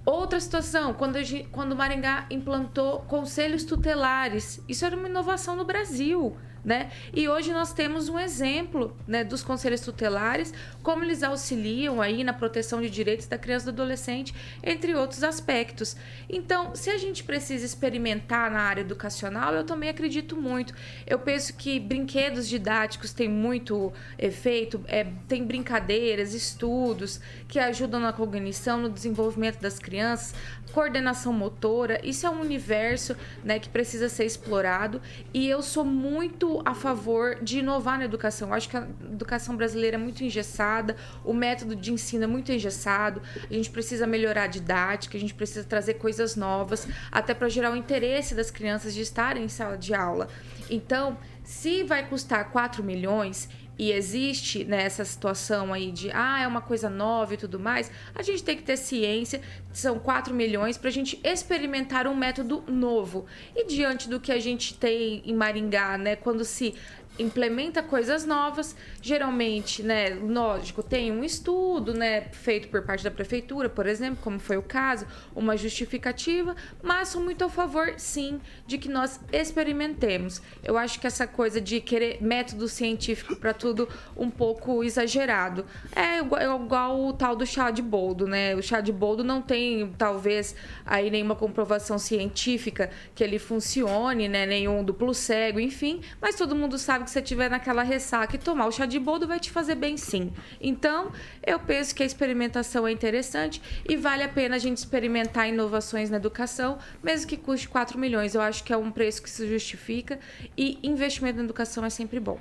[0.04, 6.36] Outra situação, quando, gente, quando Maringá implantou conselhos tutelares, isso era uma inovação no Brasil.
[6.64, 6.92] Né?
[7.14, 12.32] E hoje nós temos um exemplo né, dos conselhos tutelares, como eles auxiliam aí na
[12.32, 15.98] proteção de direitos da criança e do adolescente, entre outros aspectos.
[16.30, 20.74] Então, se a gente precisa experimentar na área educacional, eu também acredito muito.
[21.06, 28.14] Eu penso que brinquedos didáticos têm muito efeito, é, tem brincadeiras, estudos que ajudam na
[28.14, 30.34] cognição, no desenvolvimento das crianças,
[30.74, 35.02] coordenação motora, isso é um universo né, que precisa ser explorado
[35.34, 38.50] e eu sou muito a favor de inovar na educação.
[38.50, 42.52] Eu acho que a educação brasileira é muito engessada, o método de ensino é muito
[42.52, 47.50] engessado, a gente precisa melhorar a didática, a gente precisa trazer coisas novas, até para
[47.50, 50.28] gerar o interesse das crianças de estarem em sala de aula.
[50.70, 56.48] Então, se vai custar 4 milhões e existe nessa né, situação aí de ah, é
[56.48, 60.78] uma coisa nova e tudo mais, a gente tem que ter ciência, são 4 milhões
[60.78, 63.26] para a gente experimentar um método novo.
[63.56, 66.76] E diante do que a gente tem em Maringá, né, quando se
[67.20, 73.70] implementa coisas novas, geralmente, né, lógico, tem um estudo, né, feito por parte da prefeitura,
[73.70, 78.78] por exemplo, como foi o caso, uma justificativa, mas sou muito a favor, sim, de
[78.78, 80.42] que nós experimentemos.
[80.64, 85.66] Eu acho que essa coisa de querer método científico para tudo um pouco exagerado.
[85.96, 88.56] É igual, é igual o tal do chá de boldo, né?
[88.56, 94.46] O chá de boldo não tem, talvez, aí nenhuma comprovação científica que ele funcione, né,
[94.46, 98.68] nenhum duplo cego, enfim, mas todo mundo sabe que você tiver naquela ressaca e tomar
[98.68, 100.32] o chá de boldo vai te fazer bem sim.
[100.60, 101.12] Então,
[101.46, 106.10] eu penso que a experimentação é interessante e vale a pena a gente experimentar inovações
[106.10, 108.36] na educação, mesmo que custe 4 milhões.
[108.36, 110.20] Eu acho que é um preço que se justifica
[110.58, 112.40] e investimento na educação é sempre bom.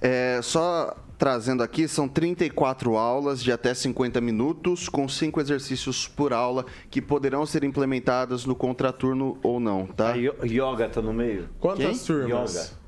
[0.00, 6.32] É, só trazendo aqui, são 34 aulas de até 50 minutos, com cinco exercícios por
[6.32, 10.12] aula, que poderão ser implementadas no contraturno ou não, tá?
[10.12, 11.50] A yoga tá no meio?
[11.60, 12.06] Quantas Quem?
[12.06, 12.54] turmas?
[12.54, 12.79] Yoga.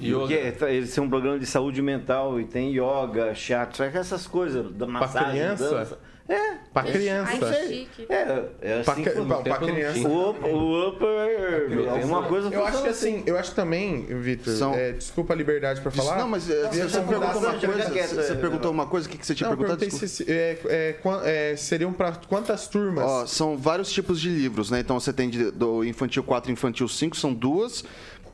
[0.00, 0.34] Yoga.
[0.34, 4.86] É, eles têm um programa de saúde mental e tem yoga, chakra, essas coisas, da
[4.86, 5.70] massagem, criança?
[5.70, 5.98] dança.
[6.28, 6.56] É.
[6.72, 7.30] Pra criança.
[7.30, 9.02] Ai, é, é assim.
[9.04, 10.08] Pra, pra, pra criança.
[10.08, 14.74] O, o upper é uma coisa Eu acho que assim, eu acho também, Vitor, São...
[14.74, 16.18] é, desculpa a liberdade pra falar.
[16.18, 19.34] Não, mas é, você, perguntou uma coisa, você perguntou uma coisa, o que, que você
[19.34, 19.88] tinha não, perguntado?
[19.90, 23.04] Se, é, é, é, seriam para quantas turmas?
[23.04, 24.80] Ó, são vários tipos de livros, né?
[24.80, 27.84] Então você tem de, do infantil 4 e infantil 5, são duas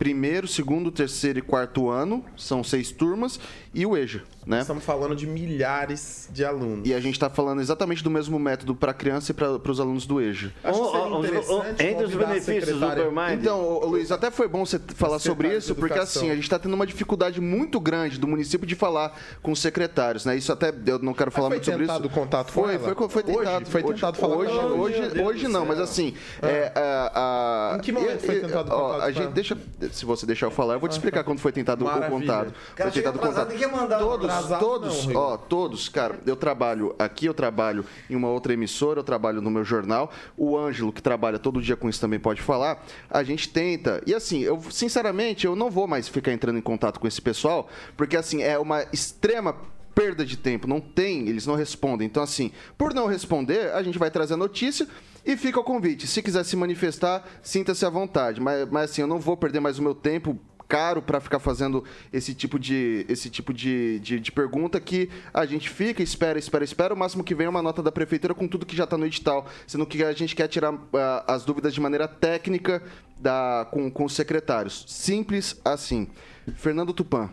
[0.02, 3.38] primeiro, segundo, terceiro e quarto ano, são seis turmas,
[3.74, 4.60] e o EJA, né?
[4.60, 6.86] Estamos falando de milhares de alunos.
[6.86, 10.04] E a gente está falando exatamente do mesmo método para criança e para os alunos
[10.04, 10.52] do EJA.
[10.62, 13.40] Acho que seria interessante entre os benefícios do Supermind.
[13.40, 16.74] Então, Luiz, até foi bom você falar sobre isso, porque assim, a gente está tendo
[16.74, 20.36] uma dificuldade muito grande do município de falar com os secretários, né?
[20.36, 21.92] Isso até eu não quero falar muito sobre isso.
[21.92, 23.56] Foi tentado contato foi, foi, foi, foi tentado.
[23.56, 26.46] Hoje, foi tentado hoje, falar hoje, hoje, hoje não, mas assim, ah.
[26.46, 29.02] é, a, a, em que momento foi tentado contato?
[29.02, 29.56] A gente deixa,
[29.90, 32.52] se você deixar eu falar, eu vou te explicar quando foi tentado o contato.
[32.74, 33.61] Cara, foi tentado o contato.
[33.98, 39.00] Todos todos, não, ó, todos, cara, eu trabalho aqui, eu trabalho em uma outra emissora,
[39.00, 40.10] eu trabalho no meu jornal.
[40.36, 42.84] O Ângelo, que trabalha todo dia com isso, também pode falar.
[43.10, 44.02] A gente tenta.
[44.06, 47.68] E assim, eu, sinceramente, eu não vou mais ficar entrando em contato com esse pessoal,
[47.96, 49.54] porque assim, é uma extrema
[49.94, 52.06] perda de tempo, não tem, eles não respondem.
[52.06, 54.86] Então, assim, por não responder, a gente vai trazer a notícia
[55.24, 56.06] e fica o convite.
[56.06, 58.40] Se quiser se manifestar, sinta-se à vontade.
[58.40, 60.38] Mas, mas, assim, eu não vou perder mais o meu tempo
[60.72, 65.44] caro para ficar fazendo esse tipo de, esse tipo de, de, de, pergunta que a
[65.44, 66.94] gente fica, espera, espera, espera.
[66.94, 69.04] O máximo que vem é uma nota da prefeitura com tudo que já está no
[69.04, 70.80] edital, sendo que a gente quer tirar uh,
[71.28, 72.82] as dúvidas de maneira técnica
[73.20, 74.86] da, com, com os secretários.
[74.88, 76.08] Simples assim.
[76.56, 77.28] Fernando Tupan.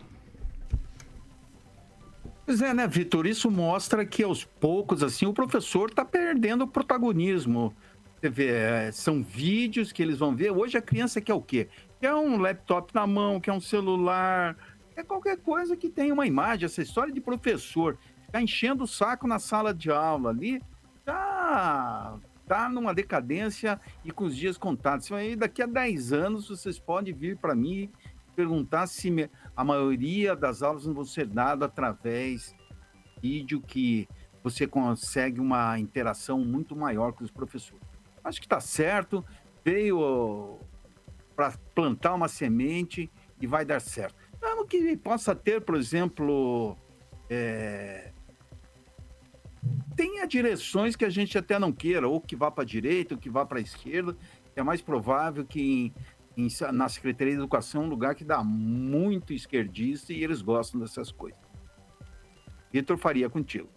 [2.44, 3.26] Pois é, né, Vitor?
[3.26, 7.74] Isso mostra que aos poucos, assim, o professor está perdendo o protagonismo.
[8.20, 10.50] Você vê, é, são vídeos que eles vão ver.
[10.50, 11.68] Hoje a criança quer o quê?
[12.00, 14.56] Quer um laptop na mão, quer um celular,
[14.94, 16.64] quer qualquer coisa que tenha uma imagem.
[16.64, 20.62] Essa história de professor ficar enchendo o saco na sala de aula ali,
[21.04, 25.10] tá, tá numa decadência e com os dias contados.
[25.12, 27.90] Aí daqui a 10 anos vocês podem vir para mim
[28.34, 32.54] perguntar se me, a maioria das aulas não vão ser dadas através
[33.20, 34.08] de vídeo que
[34.42, 37.84] você consegue uma interação muito maior com os professores.
[38.24, 39.24] Acho que está certo,
[39.62, 40.58] veio
[41.40, 44.14] para plantar uma semente e vai dar certo.
[44.42, 46.76] Mesmo que possa ter, por exemplo,
[47.30, 48.12] é...
[49.96, 53.20] tenha direções que a gente até não queira, ou que vá para a direita, ou
[53.20, 54.14] que vá para a esquerda.
[54.54, 55.94] É mais provável que
[56.36, 60.42] em, em, na Secretaria de Educação é um lugar que dá muito esquerdista e eles
[60.42, 61.40] gostam dessas coisas.
[62.70, 63.70] Vitor Faria, contigo.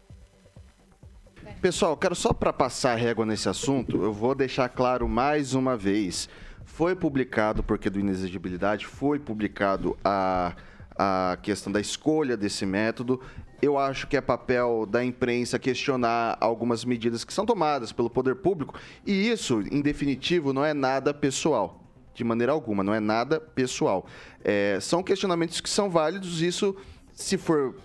[1.62, 6.30] Pessoal, quero só para passar régua nesse assunto, eu vou deixar claro mais uma vez.
[6.66, 10.56] Foi publicado, porque do inexigibilidade, foi publicado a,
[10.96, 13.22] a questão da escolha desse método.
[13.62, 18.36] Eu acho que é papel da imprensa questionar algumas medidas que são tomadas pelo poder
[18.36, 21.80] público, e isso, em definitivo, não é nada pessoal
[22.14, 24.06] de maneira alguma, não é nada pessoal.
[24.44, 26.76] É, são questionamentos que são válidos, isso,
[27.12, 27.76] se for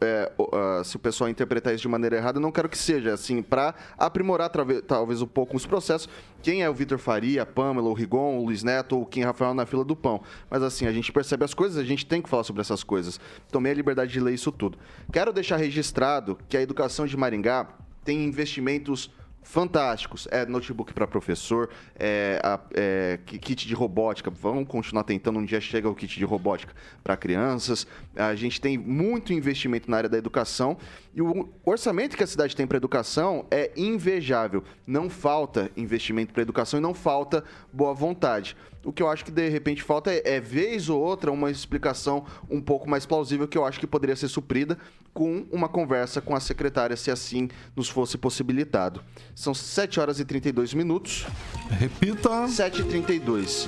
[0.00, 3.12] é, uh, se o pessoal interpretar isso de maneira errada, eu não quero que seja
[3.12, 4.50] assim, para aprimorar
[4.86, 6.08] talvez um pouco os processos.
[6.42, 9.54] Quem é o Vitor Faria, a Pamela, o Rigon, o Luiz Neto ou quem Rafael
[9.54, 10.22] na fila do pão.
[10.50, 13.20] Mas assim, a gente percebe as coisas, a gente tem que falar sobre essas coisas.
[13.50, 14.78] Tomei a liberdade de ler isso tudo.
[15.12, 17.68] Quero deixar registrado que a educação de Maringá
[18.04, 19.10] tem investimentos
[19.48, 20.28] fantásticos.
[20.30, 22.38] É notebook para professor, é,
[22.74, 24.30] é, kit de robótica.
[24.30, 25.38] Vamos continuar tentando.
[25.38, 27.86] Um dia chega o kit de robótica para crianças.
[28.14, 30.76] A gente tem muito investimento na área da educação
[31.14, 34.62] e o orçamento que a cidade tem para educação é invejável.
[34.86, 38.54] Não falta investimento para educação e não falta boa vontade.
[38.84, 42.24] O que eu acho que de repente falta é, é, vez ou outra uma explicação
[42.48, 44.78] um pouco mais plausível que eu acho que poderia ser suprida
[45.12, 49.02] com uma conversa com a secretária, se assim nos fosse possibilitado.
[49.34, 51.26] São 7 horas e 32 minutos.
[51.70, 52.46] Repita.
[52.46, 53.66] 7 e 32.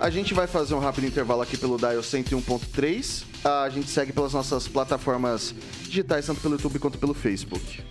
[0.00, 3.24] A gente vai fazer um rápido intervalo aqui pelo Dial 101.3.
[3.44, 7.82] A gente segue pelas nossas plataformas digitais, tanto pelo YouTube quanto pelo Facebook.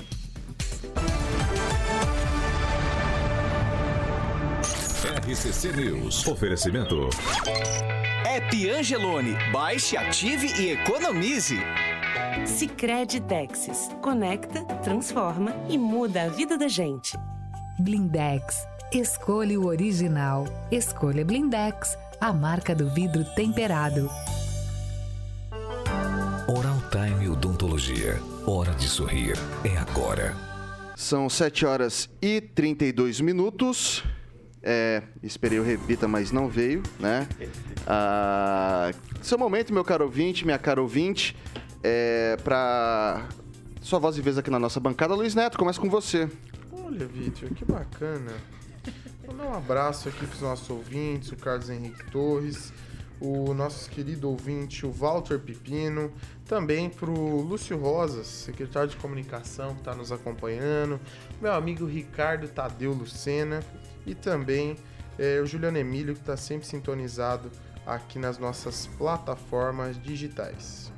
[5.26, 6.28] RCC News.
[6.28, 7.10] Oferecimento.
[8.26, 9.38] App Angelone.
[9.54, 11.58] Baixe, ative e economize.
[12.46, 13.90] Sicredi Texas.
[14.02, 17.18] Conecta, transforma e muda a vida da gente.
[17.80, 18.68] Blindex.
[18.92, 20.44] Escolha o original.
[20.70, 24.10] Escolha Blindex, a marca do vidro temperado.
[26.50, 28.20] Oral Time Odontologia.
[28.46, 29.38] Hora de sorrir.
[29.64, 30.36] É agora.
[30.98, 34.04] São 7 horas e 32 minutos.
[34.66, 37.28] É, esperei o repita, mas não veio, né?
[37.86, 41.36] Ah, seu momento, meu caro ouvinte, minha cara ouvinte,
[41.84, 43.28] é, para
[43.82, 45.14] sua voz e vez aqui na nossa bancada.
[45.14, 46.30] Luiz Neto, começa com você.
[46.72, 48.32] Olha, Vitor, que bacana.
[49.26, 52.72] Vou dar um abraço aqui para os nossos ouvintes, o Carlos Henrique Torres,
[53.20, 56.12] o nosso querido ouvinte, o Walter Pipino,
[56.46, 61.00] também para o Lúcio Rosas, secretário de comunicação que está nos acompanhando,
[61.42, 63.62] meu amigo Ricardo Tadeu Lucena
[64.06, 64.76] e também
[65.18, 67.52] é, o Juliano Emílio, que está sempre sintonizado
[67.86, 70.92] aqui nas nossas plataformas digitais.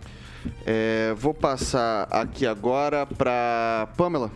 [0.66, 4.32] É, vou passar aqui agora para Pamela.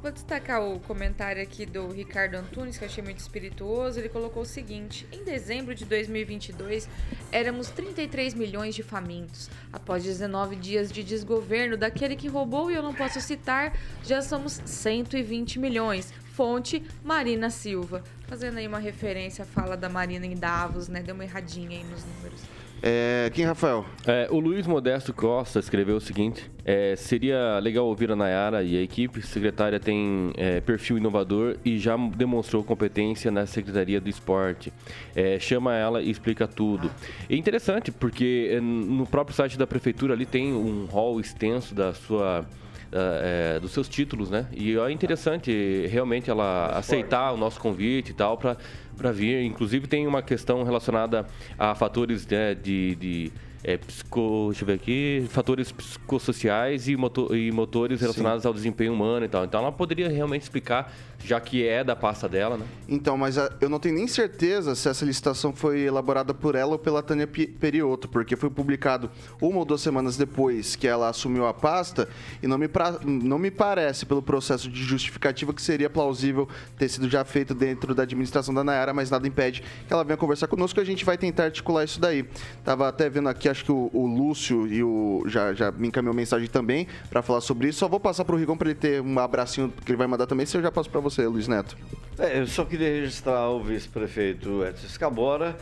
[0.00, 3.98] Vou destacar o comentário aqui do Ricardo Antunes, que eu achei muito espirituoso.
[3.98, 6.88] Ele colocou o seguinte: em dezembro de 2022,
[7.32, 9.50] éramos 33 milhões de famintos.
[9.72, 14.62] Após 19 dias de desgoverno daquele que roubou, e eu não posso citar, já somos
[14.64, 16.14] 120 milhões.
[16.38, 18.00] Fonte Marina Silva.
[18.28, 21.02] Fazendo aí uma referência à fala da Marina em Davos, né?
[21.02, 22.40] Deu uma erradinha aí nos números.
[22.80, 23.84] É, quem, Rafael?
[24.06, 28.78] É, o Luiz Modesto Costa escreveu o seguinte: é, seria legal ouvir a Nayara e
[28.78, 29.18] a equipe.
[29.18, 34.72] A secretária tem é, perfil inovador e já demonstrou competência na Secretaria do Esporte.
[35.16, 36.88] É, chama ela e explica tudo.
[37.28, 41.92] É interessante porque é, no próprio site da prefeitura ali tem um hall extenso da
[41.92, 42.46] sua
[42.92, 44.46] é, dos seus títulos, né?
[44.52, 49.42] E é interessante realmente ela aceitar o nosso convite e tal para vir.
[49.44, 51.26] Inclusive tem uma questão relacionada
[51.58, 53.32] a fatores né, de, de
[53.68, 58.48] é, psico, deixa eu ver aqui, fatores psicossociais e, motor, e motores relacionados Sim.
[58.48, 59.44] ao desempenho humano e tal.
[59.44, 60.90] Então ela poderia realmente explicar
[61.24, 62.64] já que é da pasta dela, né?
[62.88, 66.72] Então, mas a, eu não tenho nem certeza se essa licitação foi elaborada por ela
[66.72, 71.46] ou pela Tânia Perioto, porque foi publicado uma ou duas semanas depois que ela assumiu
[71.46, 72.08] a pasta
[72.42, 76.88] e não me, pra, não me parece, pelo processo de justificativa, que seria plausível ter
[76.88, 80.46] sido já feito dentro da administração da Nayara, mas nada impede que ela venha conversar
[80.46, 82.24] conosco, a gente vai tentar articular isso daí.
[82.64, 86.14] Tava até vendo aqui, acho que o, o Lúcio e o já, já me encaminhou
[86.14, 87.78] mensagem também para falar sobre isso.
[87.80, 90.26] Só vou passar para o Rigon para ele ter um abracinho que ele vai mandar
[90.26, 91.76] também, se eu já passo para você, Luiz Neto.
[92.18, 95.56] É, eu só queria registrar o vice-prefeito Edson Escabora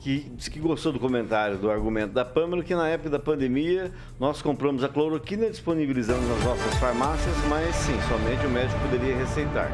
[0.00, 3.90] que disse que gostou do comentário, do argumento da Pâmela, que na época da pandemia
[4.18, 9.70] nós compramos a cloroquina, disponibilizamos nas nossas farmácias, mas sim, somente o médico poderia receitar.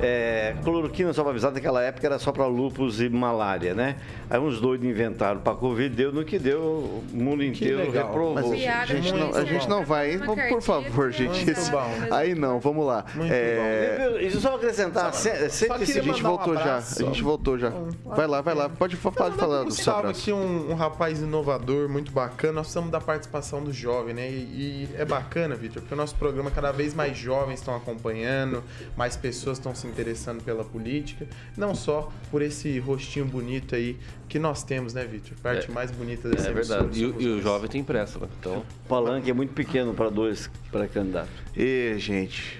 [0.00, 3.96] É, cloroquina, só para avisar, naquela época era só para lúpus e malária, né?
[4.30, 8.06] Aí uns doidos inventaram para Covid, deu no que deu, o mundo inteiro legal.
[8.06, 8.34] reprovou.
[8.34, 10.18] Mas a gente, não, a gente não vai, hein?
[10.18, 11.44] Vamos, por favor, gente.
[11.70, 11.90] Bom.
[12.12, 13.04] Aí não, vamos lá.
[13.14, 16.76] Muito É, Isso só acrescentar, queria esse A gente um voltou já.
[16.76, 17.72] A gente voltou já.
[18.04, 18.68] Vai lá, vai lá.
[18.68, 20.20] Pode, pode falar não, do seu Gustavo abraço.
[20.20, 22.54] aqui, um, um rapaz inovador, muito bacana.
[22.54, 24.28] Nós precisamos da participação do jovem, né?
[24.30, 28.62] E, e é bacana, Vitor, porque o nosso programa cada vez mais jovens estão acompanhando,
[28.96, 31.26] mais pessoas estão se interessando pela política.
[31.56, 33.96] Não só por esse rostinho bonito aí
[34.28, 35.36] que nós temos, né, Vitor?
[35.42, 35.72] Parte É.
[35.72, 37.00] mais bonita dessa É verdade.
[37.02, 38.28] E, o- e o jovem tem pressa, né?
[38.40, 41.30] Então, O palanque é muito pequeno para dois pré-candidatos.
[41.56, 42.58] E, gente,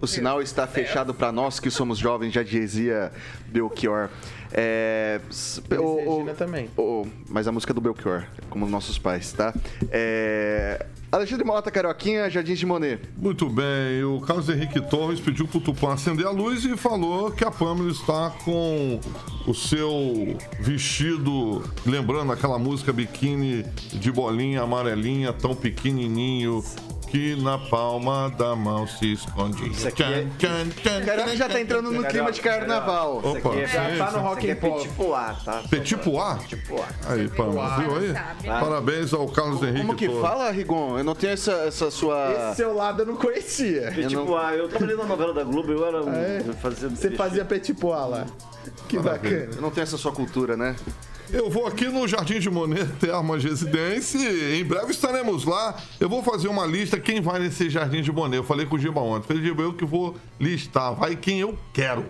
[0.00, 3.10] o sinal está fechado para nós que somos jovens, já dizia
[3.46, 4.08] Belchior.
[4.54, 5.18] É,
[5.78, 6.68] o- o- também.
[6.76, 9.54] o- mas a música é do Belchior, como nossos pais, tá?
[9.90, 13.00] É, Alexandre Mota Carioquinha, Jardins de Monet.
[13.16, 17.44] Muito bem, o Carlos Henrique Torres pediu pro Tupã acender a luz e falou que
[17.44, 19.00] a Pamela está com
[19.46, 26.62] o seu vestido, lembrando aquela música biquíni de bolinha amarelinha, tão pequenininho,
[27.12, 29.68] que na palma da mão se esconde.
[29.68, 33.18] Isso aqui é- Tchan, tchan, já tá entrando no clima de carnaval.
[33.18, 34.90] Opa, Isso aqui é, sim, tá no rock é and pop.
[34.96, 35.62] pois, tá?
[35.68, 35.94] Petit
[36.66, 36.82] pois.
[37.06, 38.12] Aí, Pamela, viu aí?
[38.14, 38.46] Sabe.
[38.46, 40.96] Parabéns ao Carlos Henrique Como que fala, Rigon?
[40.96, 42.32] Eu não tenho essa, essa sua...
[42.32, 43.92] Esse seu lado eu não conhecia.
[43.94, 44.58] Pois.
[44.58, 46.14] Eu trabalhei na novela da Globo, eu era um...
[46.14, 46.40] É?
[46.62, 48.26] fazendo Você fazia petit pois lá.
[48.88, 49.50] Que bacana.
[49.54, 50.74] Eu não tenho essa sua cultura, né?
[51.32, 54.18] Eu vou aqui no Jardim de Monet Termas Residência.
[54.18, 55.74] e Em breve estaremos lá.
[55.98, 58.36] Eu vou fazer uma lista quem vai nesse Jardim de Monet.
[58.36, 59.28] Eu falei com o Giba ontem.
[59.28, 60.94] Falei, Giba, eu que vou listar.
[60.94, 62.04] Vai quem eu quero.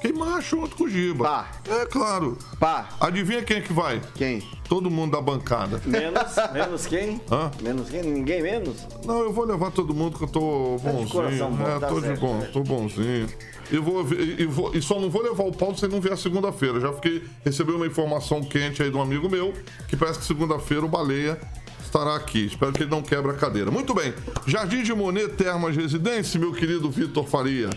[0.00, 1.24] Quem macho outro com o Giba.
[1.24, 1.50] Pá.
[1.68, 2.38] É claro.
[2.58, 4.00] Pá, Adivinha quem é que vai?
[4.14, 4.42] quem?
[4.68, 5.80] Todo mundo da bancada.
[5.84, 6.22] Menos,
[6.54, 7.20] menos quem?
[7.30, 7.50] Hã?
[7.62, 8.02] Menos quem?
[8.02, 8.86] Ninguém menos?
[9.04, 11.10] Não, eu vou levar todo mundo que eu tô Tá de bonzinho.
[11.10, 12.48] coração bom, é, tá tô de certo, bom, né?
[12.52, 13.28] tô bonzinho.
[13.70, 16.00] E, vou, ver- e, vou- e só não vou levar o Paulo se ele não
[16.00, 16.80] vier segunda-feira.
[16.80, 19.52] Já fiquei, recebi uma informação quente aí de um amigo meu
[19.86, 21.38] que parece que segunda-feira o Baleia
[21.84, 22.46] estará aqui.
[22.46, 23.70] Espero que ele não quebre a cadeira.
[23.70, 24.14] Muito bem.
[24.46, 27.68] Jardim de Monet Termas Residência, meu querido Vitor Faria.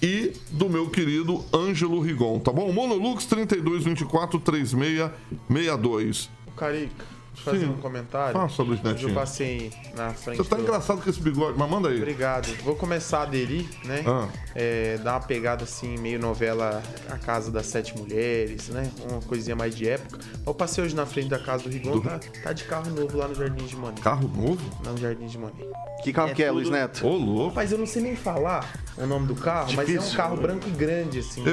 [0.03, 2.72] e do meu querido Ângelo Rigon, tá bom?
[2.72, 6.28] Monolux 3224 3662.
[6.57, 7.66] Carica, fazer Sim.
[7.70, 8.33] um comentário.
[8.33, 9.11] Faça, Luiz Hoje Netinho.
[9.11, 11.97] Eu passei na frente Você tá do- engraçado com esse bigode, mas manda aí.
[11.97, 12.47] Obrigado.
[12.62, 14.05] Vou começar a aderir, né?
[14.07, 14.28] Ah.
[14.55, 18.91] É, dar uma pegada assim, meio novela A Casa das Sete Mulheres, né?
[19.11, 20.18] Uma coisinha mais de época.
[20.47, 23.26] Eu passei hoje na frente da casa do Rigon, tá, tá de carro novo lá
[23.28, 24.01] no Jardim de Monet.
[24.03, 24.61] Carro novo?
[24.85, 25.66] Lá no Jardim de Monet.
[26.05, 27.07] Que carro É que é, tudo- Luiz Neto?
[27.07, 27.49] Ô, louco.
[27.51, 28.68] Rapaz, eu não sei nem falar
[28.99, 30.16] o nome do carro, mas é um Difícil.
[30.16, 31.43] carro branco e grande, assim.
[31.43, 31.53] né?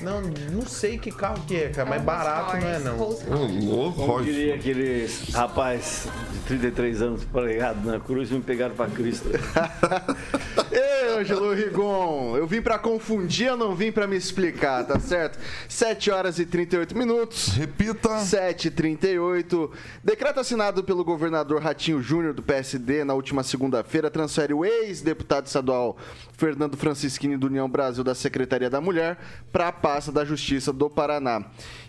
[0.00, 2.96] Não, não sei que carro que é, cara, mas um barato não é não.
[2.98, 4.30] Como Royce.
[4.30, 9.28] diria aquele rapaz de 33 anos pregado na cruz e me pegaram pra Cristo.
[10.70, 15.38] Ei, Ângelo Rigon, eu vim pra confundir, eu não vim pra me explicar, tá certo?
[15.68, 17.48] 7 horas e 38 minutos.
[17.48, 18.08] Repita.
[18.08, 19.70] 7h38.
[20.02, 25.96] Decreto assinado pelo governador Ratinho Júnior do PSD na última segunda-feira transfere o ex-deputado estadual
[26.36, 29.18] Fernando Francischini do União Brasil da Secretaria da Mulher
[29.50, 31.44] para a pasta da Justiça do Paraná.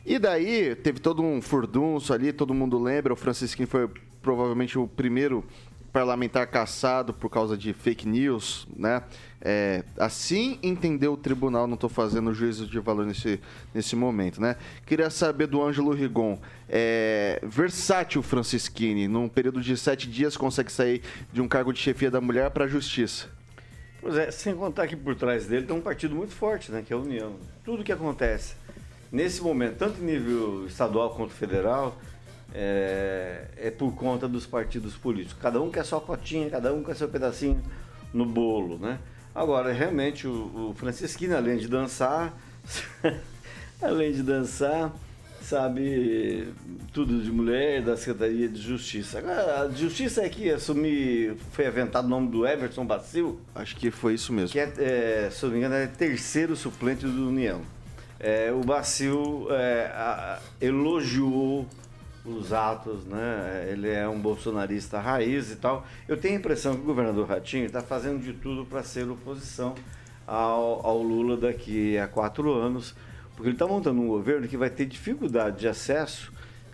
[0.05, 3.89] E daí teve todo um furdunço ali, todo mundo lembra, o Francischini foi
[4.21, 5.43] provavelmente o primeiro
[5.91, 9.01] parlamentar caçado por causa de fake news, né?
[9.41, 13.39] É, assim entendeu o tribunal, não estou fazendo juízo de valor nesse,
[13.73, 14.57] nesse momento, né?
[14.85, 16.39] Queria saber do Ângelo Rigon.
[16.69, 21.01] É, versátil Francischini, num período de sete dias, consegue sair
[21.33, 23.36] de um cargo de chefia da mulher para a justiça.
[24.07, 26.81] Pois é, sem contar que por trás dele tem um partido muito forte, né?
[26.81, 27.35] Que é a União.
[27.65, 28.55] Tudo que acontece
[29.11, 31.97] nesse momento, tanto em nível estadual quanto federal,
[32.53, 35.37] é, é por conta dos partidos políticos.
[35.41, 37.61] Cada um quer sua cotinha, cada um quer seu pedacinho
[38.13, 38.97] no bolo, né?
[39.35, 42.33] Agora, realmente, o, o Francisquino, além de dançar,
[43.83, 44.95] além de dançar,
[45.47, 46.49] sabe
[46.91, 49.19] tudo de mulher, da Secretaria de Justiça.
[49.19, 53.89] Agora, a Justiça é que assumir, foi aventado o nome do Everton Bacil, Acho que
[53.89, 54.49] foi isso mesmo.
[54.51, 57.61] que é, é, se eu não me engano, é terceiro suplente do União.
[58.19, 61.65] É, o Bacil é, a- elogiou
[62.25, 63.69] os atos, né?
[63.71, 65.85] Ele é um bolsonarista raiz e tal.
[66.09, 69.75] Eu tenho a impressão que o governador Ratinho está fazendo de tudo para ser oposição
[70.25, 72.93] ao, ao Lula daqui a quatro anos,
[73.37, 76.33] porque ele está montando um governo que vai ter dificuldade de acesso.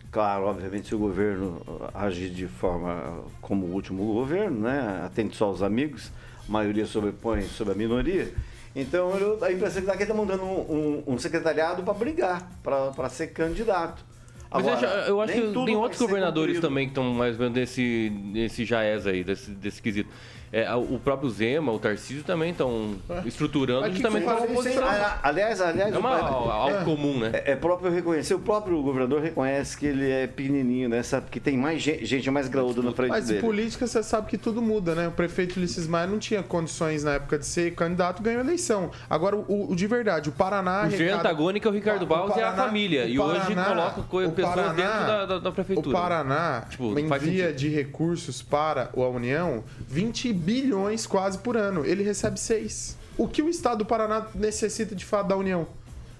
[0.09, 1.61] Claro, obviamente, se o governo
[1.93, 5.01] ah, agir de forma como o último governo, né?
[5.05, 6.11] Atende só aos amigos,
[6.47, 8.33] a maioria sobrepõe sobre a minoria.
[8.75, 11.83] Então, eu, a impressão que dá é que ele está montando um, um- um secretariado
[11.83, 14.03] para brigar, para ser candidato.
[14.51, 16.67] Mas eu Agora, acho, eu acho que tem outros governadores cumprido.
[16.67, 20.09] também que estão mais ou menos nesse, nesse jaez aí, desse, desse quesito.
[20.53, 22.95] É, o próprio Zema, o Tarcísio também estão
[23.25, 24.83] estruturando Mas justamente para oposição.
[25.23, 27.31] Aliás, aliás, É uma, algo é- comum, né?
[27.33, 31.01] É, é próprio reconhecer, o próprio governador reconhece que ele é pequenininho, né?
[31.01, 33.41] Sabe que tem mais gente, gente mais graúda na frente Mas em dele.
[33.41, 35.07] política você sabe que tudo muda, né?
[35.07, 38.91] O prefeito Ulisses Maia não tinha condições na época de ser candidato ganhou a eleição.
[39.09, 40.81] Agora, o, o de verdade, o Paraná.
[40.81, 43.05] O arrecada- antagônico é o Ricardo Baus e a família.
[43.05, 45.89] E hoje Paraná- coloca co- o pessoas Paraná- dentro da, da, da prefeitura.
[45.89, 51.85] O Paraná Tipo, envia de recursos para a União 20 bilhões quase por ano.
[51.85, 52.97] Ele recebe 6.
[53.17, 55.67] O que o Estado do Paraná necessita de fato da União?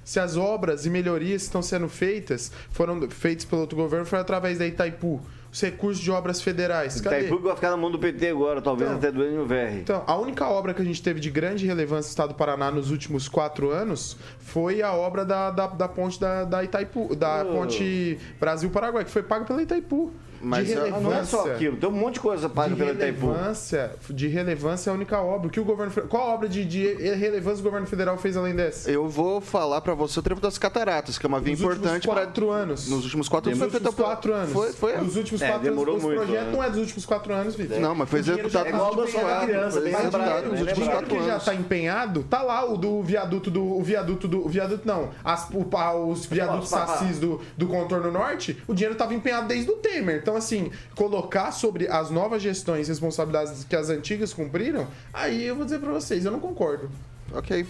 [0.06, 4.20] Se as obras e melhorias que estão sendo feitas foram feitas pelo outro governo foi
[4.20, 5.22] através da Itaipu.
[5.52, 7.00] Os recursos de obras federais.
[7.00, 7.20] Cadê?
[7.28, 8.98] Itaipu vai ficar na mão do PT agora, talvez Então.
[9.00, 9.80] até do NVR.
[9.82, 12.70] Então, a única obra que a gente teve de grande relevância no estado do Paraná
[12.72, 17.44] nos últimos quatro anos foi a obra da, da, da ponte da, da Itaipu, da
[17.48, 17.54] Oh.
[17.54, 20.12] ponte Brasil-Paraguai, que foi paga pela Itaipu.
[20.44, 21.02] Mas de relevância.
[21.02, 23.28] não é só aquilo, tem um monte de coisa paga de pela Itaipu.
[23.28, 25.48] relevância, de relevância é a única obra.
[25.48, 28.92] O que o governo, qual obra de, de relevância o governo federal fez além dessa?
[28.92, 31.94] Eu vou falar pra você o trevo das cataratas, que é uma via Nos importante
[31.94, 32.90] últimos para quatro anos.
[32.90, 34.52] Nos últimos quatro Nos anos foi últimos quatro anos.
[34.52, 34.98] Foi, foi.
[34.98, 36.04] Nos últimos É, quatro demorou anos.
[36.04, 36.52] O muito, projeto né?
[36.52, 37.80] não é dos últimos quatro anos, Vitor.
[37.80, 39.48] Não, mas foi O executado tá igual nos últimos Bolsonaro, quatro.
[39.54, 41.46] criança, Foi o executado dinheiro, nos o últimos quatro que já anos.
[41.46, 43.64] tá empenhado, tá lá o do viaduto do.
[43.64, 44.46] O viaduto do.
[44.46, 45.10] O viaduto não.
[45.24, 49.76] As, o, os viadutos sacis do, do contorno norte, o dinheiro tava empenhado desde o
[49.76, 50.18] Temer.
[50.22, 55.66] Então, assim, colocar sobre as novas gestões responsabilidades que as antigas cumpriram, aí eu vou
[55.66, 56.90] dizer pra vocês, eu não concordo.
[57.34, 57.66] Ok.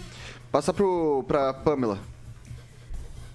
[0.50, 1.98] Passa pro, pra Pamela.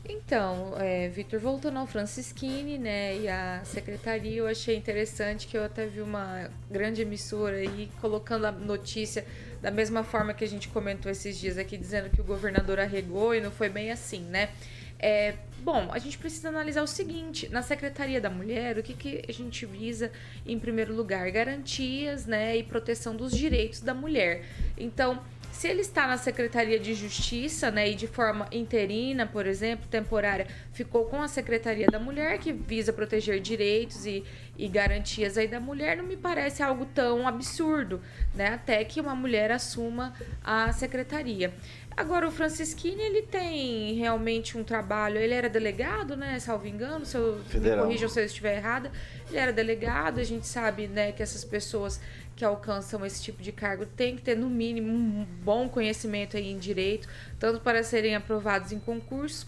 [0.08, 5.64] Então, é, Vitor, voltando ao Francisquini, né, e a secretaria, eu achei interessante que eu
[5.64, 9.26] até vi uma grande emissora aí colocando a notícia
[9.62, 13.36] da mesma forma que a gente comentou esses dias aqui, dizendo que o governador arregou
[13.36, 14.50] e não foi bem assim, né?
[14.98, 19.24] É, bom, a gente precisa analisar o seguinte: na Secretaria da Mulher, o que, que
[19.28, 20.12] a gente visa
[20.46, 21.30] em primeiro lugar?
[21.32, 24.46] Garantias né, e proteção dos direitos da mulher.
[24.78, 29.86] Então, se ele está na Secretaria de Justiça, né, e de forma interina, por exemplo,
[29.90, 30.48] temporária,
[30.80, 34.24] ficou com a Secretaria da Mulher, que visa proteger direitos e,
[34.58, 38.02] e garantias aí da mulher, não me parece algo tão absurdo,
[38.34, 41.54] né, até que uma mulher assuma a secretaria.
[41.98, 47.18] Agora, o Francisquini, ele tem realmente um trabalho, ele era delegado, né, salvo engano, se
[47.18, 47.84] eu me Federal.
[47.84, 48.90] corrijam se eu estiver errada,
[49.28, 52.00] ele era delegado, a gente sabe, né, que essas pessoas
[52.38, 56.50] que alcançam esse tipo de cargo têm que ter, no mínimo, um bom conhecimento aí
[56.50, 57.06] em direito,
[57.38, 59.44] tanto para serem aprovados em concursos,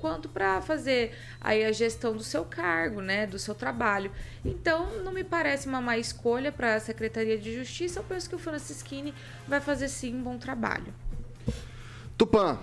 [0.00, 4.10] quanto para fazer aí a gestão do seu cargo, né, do seu trabalho.
[4.44, 8.34] Então, não me parece uma má escolha para a Secretaria de Justiça, eu penso que
[8.34, 9.14] o Francisquini
[9.46, 10.92] vai fazer sim um bom trabalho.
[12.16, 12.58] Tupã.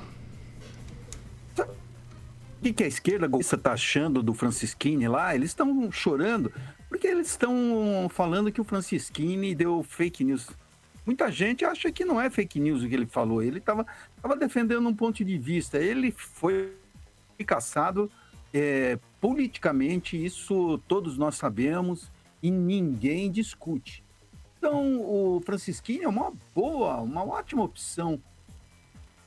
[1.57, 5.35] O que, que a esquerda está achando do Francisquini lá?
[5.35, 6.51] Eles estão chorando
[6.89, 10.49] porque eles estão falando que o Francisquini deu fake news.
[11.05, 13.41] Muita gente acha que não é fake news o que ele falou.
[13.41, 13.85] Ele estava
[14.37, 15.77] defendendo um ponto de vista.
[15.77, 16.76] Ele foi
[17.43, 18.11] caçado
[18.53, 22.11] é, politicamente, isso todos nós sabemos
[22.41, 24.03] e ninguém discute.
[24.57, 28.21] Então, o Francisquini é uma boa, uma ótima opção.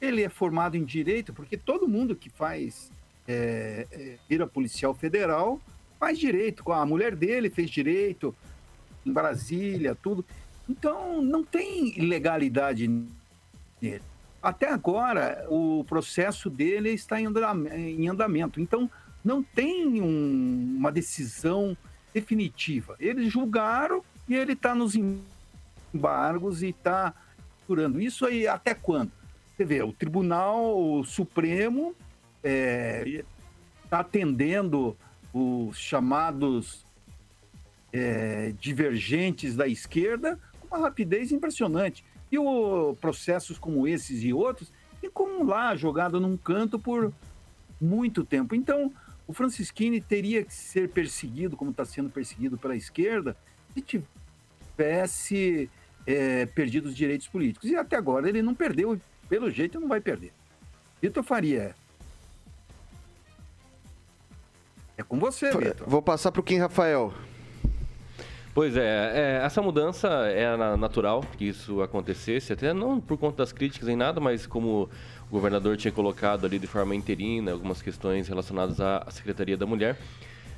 [0.01, 2.91] Ele é formado em direito, porque todo mundo que faz
[3.29, 5.61] é, é, vira policial federal
[5.99, 6.71] faz direito.
[6.73, 8.35] A mulher dele fez direito
[9.05, 10.25] em Brasília, tudo.
[10.69, 12.89] Então, não tem ilegalidade
[13.81, 14.10] nele.
[14.43, 18.61] Até agora, o processo dele está em andam- em andamento.
[18.61, 18.91] Então,
[19.25, 21.77] não tem um- uma decisão
[22.15, 22.97] definitiva.
[22.99, 24.95] Eles julgaram e ele está nos
[25.95, 27.15] embargos e está
[27.69, 29.13] durando isso aí até quando?
[29.57, 31.95] Você vê, o Tribunal Supremo
[32.43, 34.97] está atendendo
[35.33, 36.85] os chamados
[37.93, 42.05] é, divergentes da esquerda com uma rapidez impressionante.
[42.31, 47.13] E o, processos como esses e outros ficam lá jogado num canto por
[47.81, 48.55] muito tempo.
[48.55, 48.93] Então,
[49.27, 53.37] o Francisquini teria que ser perseguido, como está sendo perseguido pela esquerda,
[53.73, 55.71] se tivesse
[56.07, 57.71] é, perdido os direitos políticos.
[57.71, 60.33] E até agora ele não perdeu, pelo jeito não vai perder.
[61.01, 61.75] Vitor Faria.
[64.97, 65.89] É com você, Vitor.
[65.89, 67.15] Vou passar para o Kim Rafael.
[68.53, 68.81] Pois é,
[69.41, 73.95] é, essa mudança era natural que isso acontecesse, até não por conta das críticas em
[73.95, 74.89] nada, mas como
[75.29, 79.97] o governador tinha colocado ali de forma interina algumas questões relacionadas à Secretaria da Mulher.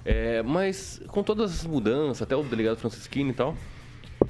[0.04, 3.54] É, mas com todas as mudanças, até o delegado Francisquini e tal,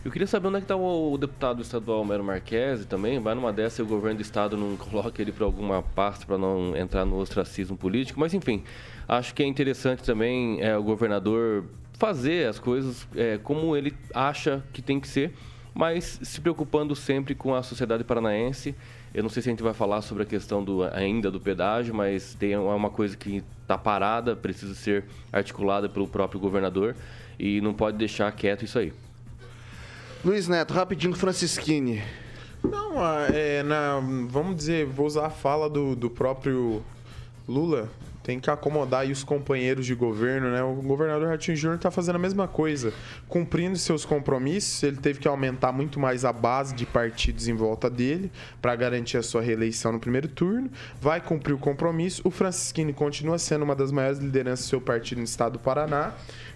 [0.05, 3.21] eu queria saber onde é que está o, o, deputado estadual Mero Marques também.
[3.21, 6.37] Vai numa dessa e o governo do estado não coloca ele para alguma pasta para
[6.37, 8.19] não entrar no ostracismo político.
[8.19, 8.65] Mas enfim,
[9.07, 11.65] acho que é interessante também é, o governador
[12.03, 15.33] fazer as coisas é, como ele acha que tem que ser,
[15.73, 18.75] mas se preocupando sempre com a sociedade paranaense.
[19.15, 21.95] Eu não sei se a gente vai falar sobre a questão do, ainda do pedágio,
[21.95, 26.97] mas tem uma coisa que está parada, precisa ser articulada pelo próprio governador
[27.39, 28.93] e não pode deixar quieto isso aí.
[30.25, 32.03] Luiz Neto, rapidinho, Francisquini.
[32.65, 32.95] Não,
[33.33, 36.83] é, na, vamos dizer, vou usar a fala do, do próprio
[37.47, 37.89] Lula
[38.23, 40.63] tem que acomodar os companheiros de governo, né?
[40.63, 42.93] O governador Ratinho Júnior está fazendo a mesma coisa,
[43.29, 44.83] cumprindo seus compromissos.
[44.83, 49.17] Ele teve que aumentar muito mais a base de partidos em volta dele para garantir
[49.17, 50.71] a sua reeleição no primeiro turno.
[51.01, 52.23] Vai cumprir o compromisso.
[52.25, 56.15] O Francisquini continua sendo uma das maiores lideranças do seu partido no estado do Paraná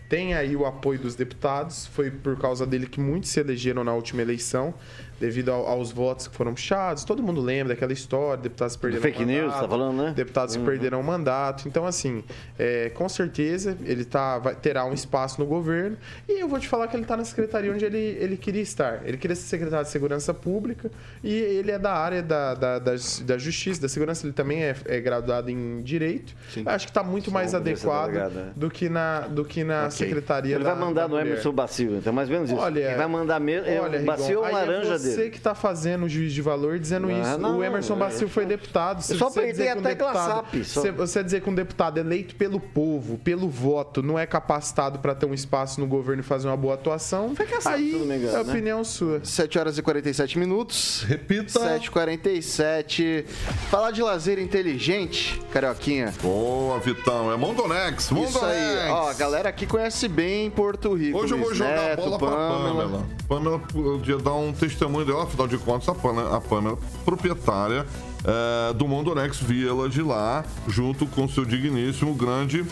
[0.08, 1.86] tem aí o apoio dos deputados.
[1.86, 4.74] Foi por causa dele que muitos se elegeram na última eleição
[5.20, 7.04] devido ao, aos votos que foram puxados.
[7.04, 9.34] Todo mundo lembra daquela história, deputados perderam fake mandato.
[9.34, 10.12] Fake news, tá falando, né?
[10.14, 10.64] Deputados uhum.
[10.64, 11.68] que perderam o mandato.
[11.68, 12.22] Então, assim,
[12.58, 15.96] é, com certeza ele tá, vai, terá um espaço no governo.
[16.28, 19.02] E eu vou te falar que ele está na secretaria onde ele, ele queria estar.
[19.04, 20.90] Ele queria ser secretário de Segurança Pública
[21.22, 22.92] e ele é da área da, da, da,
[23.24, 24.26] da Justiça, da Segurança.
[24.26, 26.34] Ele também é, é graduado em Direito.
[26.50, 26.62] Sim.
[26.66, 28.52] Acho que está muito mais adequado né?
[28.54, 29.90] do que na, do que na okay.
[29.90, 32.60] secretaria Ele vai mandar no Emerson Bacil, então mais ou menos isso.
[32.60, 33.66] Olha, ele vai mandar mesmo.
[33.82, 37.38] Olha, Bacil é laranja você que está fazendo o juiz de valor dizendo não, isso.
[37.38, 39.02] Não, o Emerson é, Bacil foi deputado.
[39.02, 40.92] Se só até um deputado, só...
[40.92, 45.26] Você dizer que um deputado eleito pelo povo, pelo voto, não é capacitado para ter
[45.26, 47.34] um espaço no governo e fazer uma boa atuação,
[47.64, 48.40] aí engano, é né?
[48.40, 49.20] opinião sua.
[49.24, 51.04] 7 horas e 47 minutos.
[51.06, 51.60] Repita.
[51.60, 53.24] 7h47.
[53.70, 56.14] Falar de lazer inteligente, Carioquinha.
[56.22, 57.32] Boa, Vitão.
[57.32, 58.10] É Mondonex.
[58.10, 58.36] Mondonex.
[58.36, 58.88] Isso aí.
[58.90, 61.18] Ó, a galera aqui conhece bem Porto Rico.
[61.18, 62.38] Hoje eu vou jogar Neto, a bola Pamela.
[62.38, 63.06] pra Pamela.
[63.28, 67.86] Pamela podia dar um testemunho dela, afinal de contas, a Pamela, a Pamela proprietária
[68.24, 72.64] é, do Mondonex Village lá, junto com seu digníssimo grande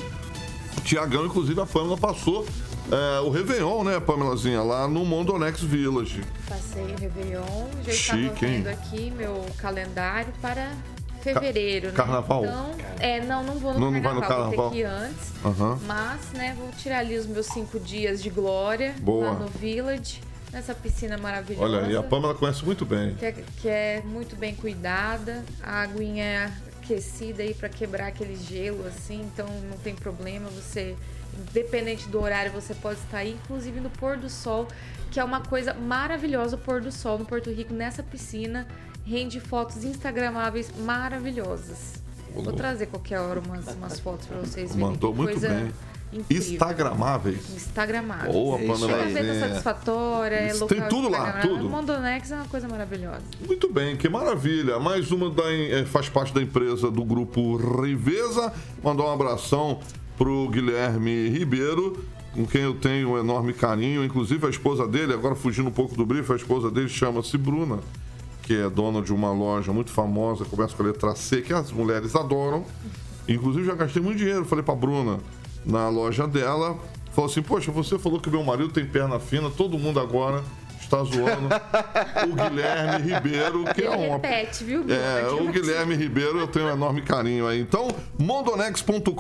[0.84, 1.26] Tiagão.
[1.26, 2.46] Inclusive, a Pamela passou
[2.90, 6.22] é, o Réveillon, né, Pamelazinha, lá no Mondonex Village.
[6.48, 8.72] Passei o Réveillon, já Chique, estava vendo hein?
[8.72, 10.72] aqui meu calendário para
[11.22, 12.12] fevereiro, Ca né?
[12.12, 12.44] Carnaval?
[12.44, 14.56] Então, é, não, não vou no não, carnaval, não vai no carnaval.
[14.56, 15.32] vou ter que ir antes.
[15.42, 15.78] Uhum.
[15.86, 19.30] Mas, né, vou tirar ali os meus cinco dias de glória Boa.
[19.30, 20.20] lá no Village
[20.54, 21.64] nessa piscina maravilhosa.
[21.64, 23.14] Olha, e a Pamela conhece muito bem.
[23.16, 28.36] Que é, que é muito bem cuidada, a aguinha é aquecida aí para quebrar aquele
[28.36, 30.94] gelo assim, então não tem problema, você
[31.50, 34.68] independente do horário, você pode estar aí, inclusive no pôr do sol,
[35.10, 38.68] que é uma coisa maravilhosa o pôr do sol no Porto Rico nessa piscina,
[39.04, 41.94] rende fotos instagramáveis maravilhosas.
[42.32, 44.90] Vou trazer qualquer hora umas, umas fotos para vocês verem.
[44.90, 45.48] Mandou muito coisa...
[45.48, 45.72] bem
[46.14, 46.52] Incrível.
[46.52, 47.56] Instagramáveis.
[47.56, 48.32] Instagramáveis.
[48.32, 49.04] Boa, é Pamela.
[49.06, 51.66] Venda satisfatória, é local Tem tudo lá, tudo.
[51.66, 53.22] O Mondonex é uma coisa maravilhosa.
[53.44, 54.78] Muito bem, que maravilha.
[54.78, 58.52] Mais uma da, é, faz parte da empresa do grupo Riveza.
[58.82, 59.80] Mandar um abração
[60.16, 64.04] pro Guilherme Ribeiro, com quem eu tenho um enorme carinho.
[64.04, 67.80] Inclusive a esposa dele, agora fugindo um pouco do brief, a esposa dele chama-se Bruna,
[68.42, 71.72] que é dona de uma loja muito famosa, começa com a letra C, que as
[71.72, 72.64] mulheres adoram.
[73.26, 75.18] Inclusive já gastei muito dinheiro, falei pra Bruna
[75.64, 76.76] na loja dela.
[77.12, 80.42] Falou assim: Poxa, você falou que meu marido tem perna fina, todo mundo agora
[80.94, 81.48] está zoando
[82.30, 84.12] o Guilherme Ribeiro, que é um.
[84.12, 84.84] Repete, viu?
[84.88, 87.60] É, o Guilherme Ribeiro, eu tenho um enorme carinho aí.
[87.60, 87.88] Então,
[88.18, 89.10] mondonex.com.br,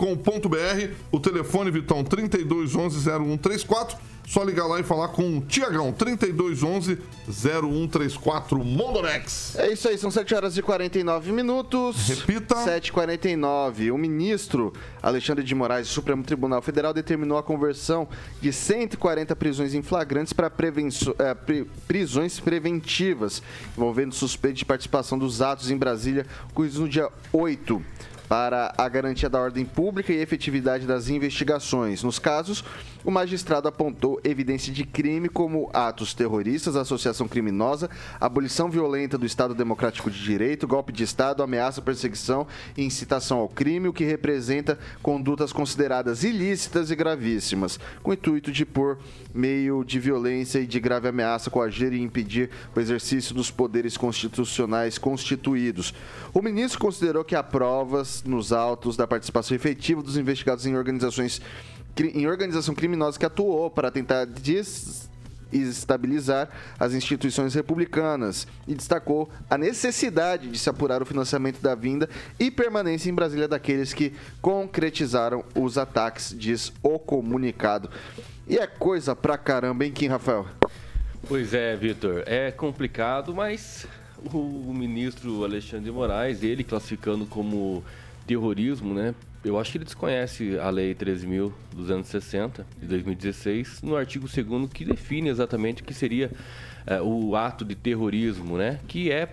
[1.10, 3.96] o telefone Vitão 3211-0134.
[4.26, 9.54] Só ligar lá e falar com o Tiagão, 3211-0134 Mondonex.
[9.56, 12.08] É isso aí, são 7 horas e 49 minutos.
[12.08, 12.54] Repita.
[12.54, 13.92] 7h49.
[13.92, 14.72] O ministro
[15.02, 18.08] Alexandre de Moraes do Supremo Tribunal Federal determinou a conversão
[18.40, 21.34] de 140 prisões em flagrantes para é,
[21.86, 23.42] prisões preventivas,
[23.76, 27.82] envolvendo suspeito de participação dos atos em Brasília, ocorridos no dia 8
[28.28, 32.02] para a garantia da ordem pública e efetividade das investigações.
[32.02, 32.64] Nos casos
[33.04, 39.54] o magistrado apontou evidência de crime como atos terroristas, associação criminosa, abolição violenta do Estado
[39.54, 42.46] Democrático de Direito, golpe de Estado, ameaça, perseguição
[42.76, 48.50] e incitação ao crime, o que representa condutas consideradas ilícitas e gravíssimas, com o intuito
[48.50, 48.98] de pôr
[49.34, 54.96] meio de violência e de grave ameaça, coagir e impedir o exercício dos poderes constitucionais
[54.96, 55.92] constituídos.
[56.32, 61.42] O ministro considerou que há provas nos autos da participação efetiva dos investigados em organizações
[62.02, 70.50] em organização criminosa que atuou para tentar desestabilizar as instituições republicanas e destacou a necessidade
[70.50, 75.78] de se apurar o financiamento da vinda e permanência em Brasília daqueles que concretizaram os
[75.78, 77.88] ataques, diz o comunicado.
[78.46, 80.46] E é coisa pra caramba, hein, Kim Rafael?
[81.26, 82.22] Pois é, Vitor.
[82.26, 83.86] É complicado, mas
[84.32, 87.82] o ministro Alexandre de Moraes, ele classificando como
[88.26, 89.14] terrorismo, né?
[89.44, 95.28] Eu acho que ele desconhece a Lei 13.260 de 2016, no artigo 2 que define
[95.28, 96.30] exatamente o que seria
[96.86, 98.80] é, o ato de terrorismo, né?
[98.88, 99.28] Que é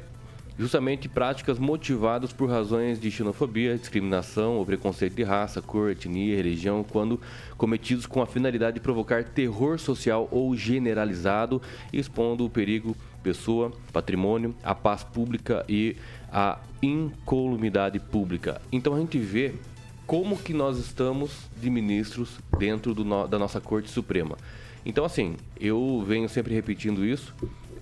[0.60, 6.84] justamente práticas motivadas por razões de xenofobia, discriminação ou preconceito de raça, cor, etnia, religião,
[6.84, 7.20] quando
[7.58, 14.54] cometidos com a finalidade de provocar terror social ou generalizado, expondo o perigo pessoa, patrimônio,
[14.64, 15.96] a paz pública e
[16.32, 18.62] a incolumidade pública.
[18.72, 19.54] Então a gente vê
[20.12, 24.38] como que nós estamos de ministros dentro no, da nossa Corte Suprema.
[24.86, 27.34] Então, assim, eu venho sempre repetindo isso.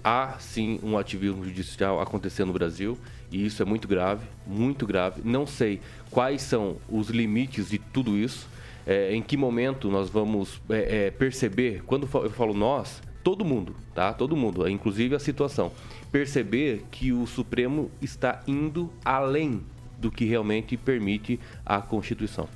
[0.04, 2.96] Há sim um ativismo judicial acontecendo no Brasil
[3.32, 5.24] e isso é muito grave, muito grave.
[5.26, 8.48] Não sei quais são os limites de tudo isso,
[8.86, 11.82] é, em que momento nós vamos é, é, perceber.
[11.88, 14.14] Quando eu falo nós, todo mundo, tá?
[14.14, 15.72] Todo mundo, inclusive a situação.
[16.12, 19.64] Perceber que o Supremo está indo além
[20.00, 22.48] do que realmente permite a Constituição.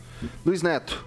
[0.46, 1.06] Luiz Neto.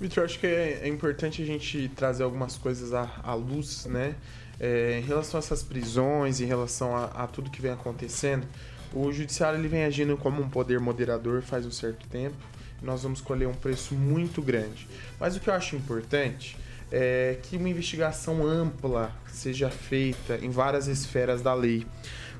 [0.00, 4.14] Vitor, acho que é, é, importante a gente trazer algumas coisas à, à luz, né?
[4.58, 8.46] É, em relação a essas prisões, em relação a, a, tudo que vem acontecendo,
[8.94, 12.36] o judiciário ele vem agindo como um poder moderador faz um certo tempo.
[12.82, 14.88] nós vamos colher um preço muito grande.
[15.18, 16.56] Mas o que eu acho importante
[16.90, 21.86] é que uma investigação ampla seja feita em várias esferas da lei.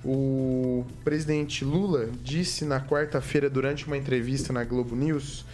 [0.05, 5.45] O presidente Lula disse na quarta-feira, durante uma entrevista na Globo News,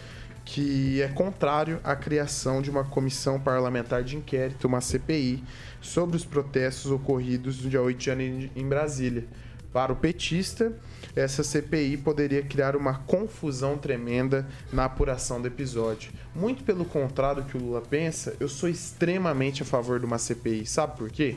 [0.45, 5.43] que é contrário à criação de uma comissão parlamentar de inquérito, uma CPI,
[5.81, 9.25] sobre os protestos ocorridos no dia 8 de janeiro em Brasília.
[9.73, 10.71] Para o petista,
[11.13, 16.11] essa CPI poderia criar uma confusão tremenda na apuração do episódio.
[16.33, 20.17] Muito pelo contrário do que o Lula pensa, eu sou extremamente a favor de uma
[20.17, 20.65] CPI.
[20.65, 21.35] Sabe por quê?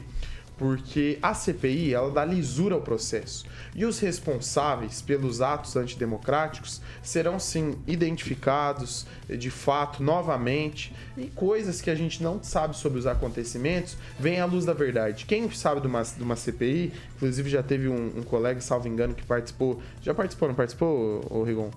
[0.60, 7.40] Porque a CPI ela dá lisura ao processo e os responsáveis pelos atos antidemocráticos serão
[7.40, 13.96] sim identificados de fato novamente e coisas que a gente não sabe sobre os acontecimentos
[14.18, 15.24] vêm à luz da verdade.
[15.24, 19.14] Quem sabe de uma, de uma CPI, inclusive já teve um, um colega, salvo engano,
[19.14, 21.70] que participou, já participou, não participou, Rigon?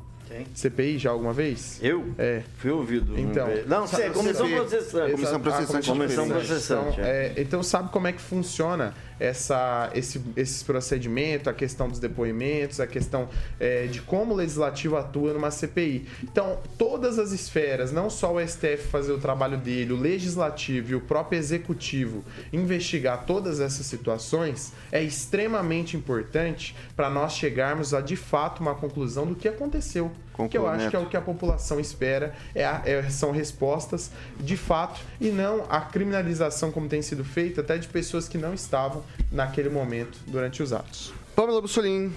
[0.53, 1.79] CPI já alguma vez?
[1.81, 2.13] Eu?
[2.17, 2.43] É.
[2.57, 3.17] Fui ouvido.
[3.19, 3.47] Então.
[3.67, 5.11] Não, sei, comissão processante.
[5.11, 5.89] Comissão processante.
[5.89, 6.93] Comissão processante.
[6.93, 11.99] Então, é, então sabe como é que funciona essa, esse, esse procedimento, a questão dos
[11.99, 13.29] depoimentos, a questão
[13.59, 16.07] é, de como o legislativo atua numa CPI.
[16.23, 20.95] Então, todas as esferas, não só o STF fazer o trabalho dele, o legislativo e
[20.95, 28.15] o próprio executivo investigar todas essas situações, é extremamente importante para nós chegarmos a de
[28.15, 30.11] fato uma conclusão do que aconteceu.
[30.33, 30.89] Conclua, que eu acho Neto.
[30.89, 35.29] que é o que a população espera, é, a, é, são respostas de fato e
[35.29, 40.17] não a criminalização como tem sido feita até de pessoas que não estavam naquele momento
[40.27, 41.13] durante os atos.
[41.35, 42.11] Pamela Bussolini.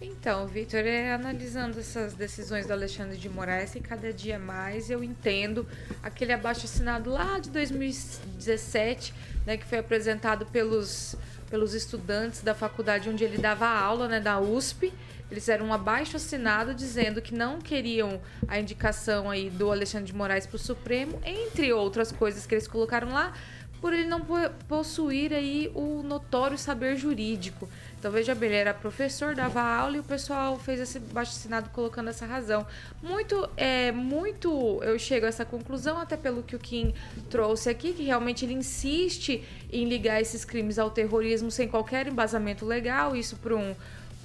[0.00, 5.02] Então, Vitor, é, analisando essas decisões do Alexandre de Moraes, e cada dia mais eu
[5.02, 5.66] entendo
[6.02, 9.14] aquele abaixo assinado lá de 2017,
[9.46, 11.16] né, que foi apresentado pelos,
[11.48, 14.92] pelos estudantes da faculdade onde ele dava aula, né, da USP,
[15.30, 20.14] eles eram um abaixo assinado dizendo que não queriam a indicação aí do Alexandre de
[20.14, 23.32] Moraes para o Supremo, entre outras coisas que eles colocaram lá,
[23.80, 24.20] por ele não
[24.66, 27.68] possuir aí o notório saber jurídico.
[27.98, 31.70] Então veja bem, ele era professor, dava aula e o pessoal fez esse baixo assinado
[31.70, 32.66] colocando essa razão.
[33.02, 36.94] Muito, é, muito eu chego a essa conclusão, até pelo que o Kim
[37.28, 42.64] trouxe aqui, que realmente ele insiste em ligar esses crimes ao terrorismo sem qualquer embasamento
[42.64, 43.74] legal, isso para um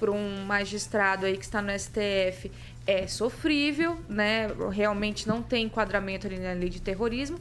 [0.02, 2.50] por um magistrado aí que está no STF
[2.84, 4.48] é sofrível, né?
[4.72, 7.38] Realmente não tem enquadramento ali na lei de terrorismo.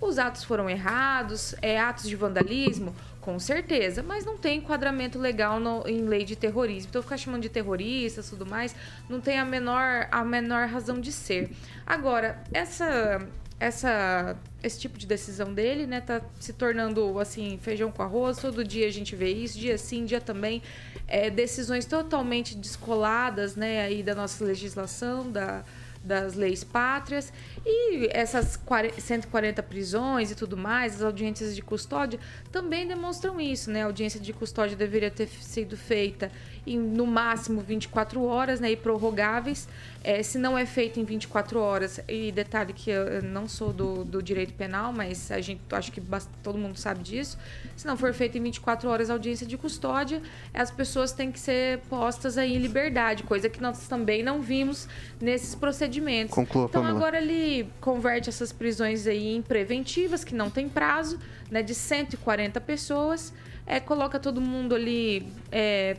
[0.00, 5.58] Os atos foram errados, é atos de vandalismo, com certeza, mas não tem enquadramento legal
[5.58, 6.90] no, em lei de terrorismo.
[6.90, 8.76] Então ficar chamando de terroristas, tudo mais,
[9.08, 11.50] não tem a menor a menor razão de ser.
[11.84, 13.26] Agora, essa
[13.58, 18.38] essa, esse tipo de decisão dele, né, tá se tornando assim feijão com arroz.
[18.38, 20.62] Todo dia a gente vê isso, dia sim, dia também,
[21.06, 25.64] é, decisões totalmente descoladas, né, aí da nossa legislação, da
[26.04, 27.32] das leis pátrias
[27.64, 28.60] e essas
[28.98, 32.20] 140 prisões e tudo mais, as audiências de custódia
[32.52, 33.82] também demonstram isso, né?
[33.82, 36.30] A audiência de custódia deveria ter sido feita
[36.66, 39.68] em no máximo 24 horas, né, e prorrogáveis.
[40.02, 44.04] É, se não é feito em 24 horas, e detalhe que eu não sou do,
[44.04, 46.02] do direito penal, mas a gente acho que
[46.42, 47.38] todo mundo sabe disso.
[47.74, 50.20] Se não for feito em 24 horas a audiência de custódia,
[50.52, 54.86] as pessoas têm que ser postas aí em liberdade, coisa que nós também não vimos
[55.18, 56.34] nesses procedimentos.
[56.34, 56.98] Conclua, então Pamela.
[56.98, 61.18] agora ele converte essas prisões aí em preventivas, que não tem prazo,
[61.50, 63.32] né, de 140 pessoas,
[63.66, 65.96] é, coloca todo mundo ali é,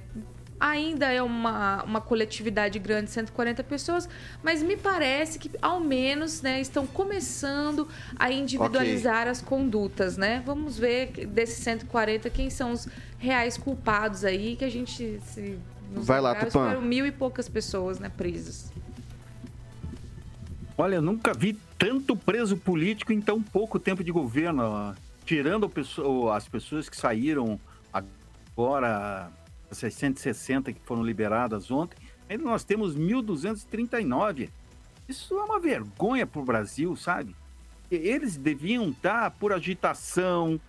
[0.59, 4.07] ainda é uma, uma coletividade grande, 140 pessoas,
[4.41, 9.31] mas me parece que ao menos né, estão começando a individualizar okay.
[9.31, 10.41] as condutas, né?
[10.45, 12.87] Vamos ver desses 140 quem são os
[13.17, 15.59] reais culpados aí, que a gente se
[15.91, 16.79] Vai lá, Tupã.
[16.81, 18.71] mil e poucas pessoas né, presas.
[20.77, 24.95] Olha, nunca vi tanto preso político em tão pouco tempo de governo.
[25.25, 25.71] Tirando
[26.33, 27.59] as pessoas que saíram
[27.91, 29.31] agora
[29.69, 31.97] essas 160 que foram liberadas ontem,
[32.29, 34.49] ainda nós temos 1.239.
[35.07, 37.35] Isso é uma vergonha para o Brasil, sabe?
[37.91, 40.59] Eles deviam estar por agitação,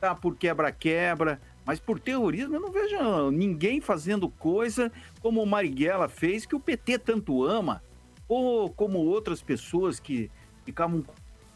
[0.00, 6.08] tá por quebra-quebra, mas por terrorismo eu não vejo ninguém fazendo coisa como o Marighella
[6.08, 7.82] fez, que o PT tanto ama,
[8.28, 10.30] ou como outras pessoas que
[10.64, 11.04] ficavam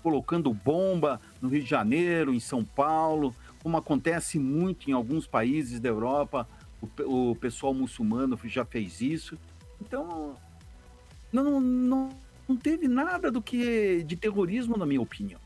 [0.03, 5.81] colocando bomba no Rio de Janeiro, em São Paulo, como acontece muito em alguns países
[5.81, 6.49] da Europa,
[6.81, 9.39] o, o pessoal muçulmano já fez isso.
[9.81, 10.37] Então,
[11.33, 12.09] não, não,
[12.49, 15.41] não teve nada do que de terrorismo, na minha opinião.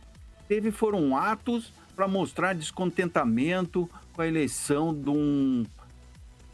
[0.49, 5.65] Teve foram atos para mostrar descontentamento com a eleição de um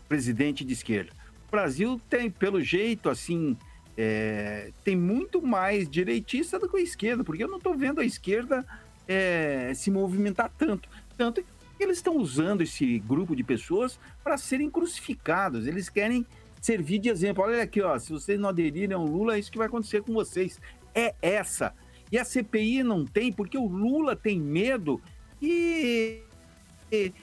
[0.08, 1.12] presidente de esquerda.
[1.46, 3.56] O Brasil tem, pelo jeito, assim,
[3.96, 8.04] é, tem muito mais direitista do que a esquerda, porque eu não estou vendo a
[8.04, 8.64] esquerda
[9.06, 10.88] é, se movimentar tanto.
[11.16, 11.42] Tanto
[11.84, 15.66] eles estão usando esse grupo de pessoas para serem crucificados.
[15.66, 16.26] Eles querem
[16.60, 17.44] servir de exemplo.
[17.44, 20.12] Olha aqui, ó, se vocês não aderirem ao Lula, é isso que vai acontecer com
[20.12, 20.60] vocês.
[20.94, 21.74] É essa.
[22.10, 25.00] E a CPI não tem, porque o Lula tem medo
[25.38, 26.22] que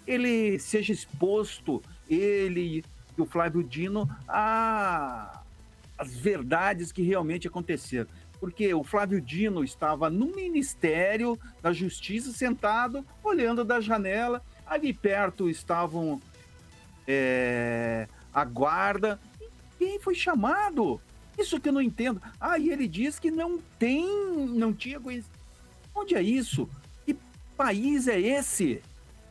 [0.06, 2.84] ele seja exposto, ele
[3.18, 8.08] e o Flávio Dino, as verdades que realmente aconteceram
[8.40, 14.42] porque o Flávio Dino estava no Ministério da Justiça, sentado, olhando da janela.
[14.66, 16.22] Ali perto estavam
[17.08, 19.20] é, a guarda.
[19.78, 21.00] Quem foi chamado?
[21.38, 22.22] Isso que eu não entendo.
[22.40, 24.08] Ah, e ele diz que não tem,
[24.48, 25.36] não tinha conhecido.
[25.94, 26.70] Onde é isso?
[27.06, 27.16] Que
[27.58, 28.82] país é esse?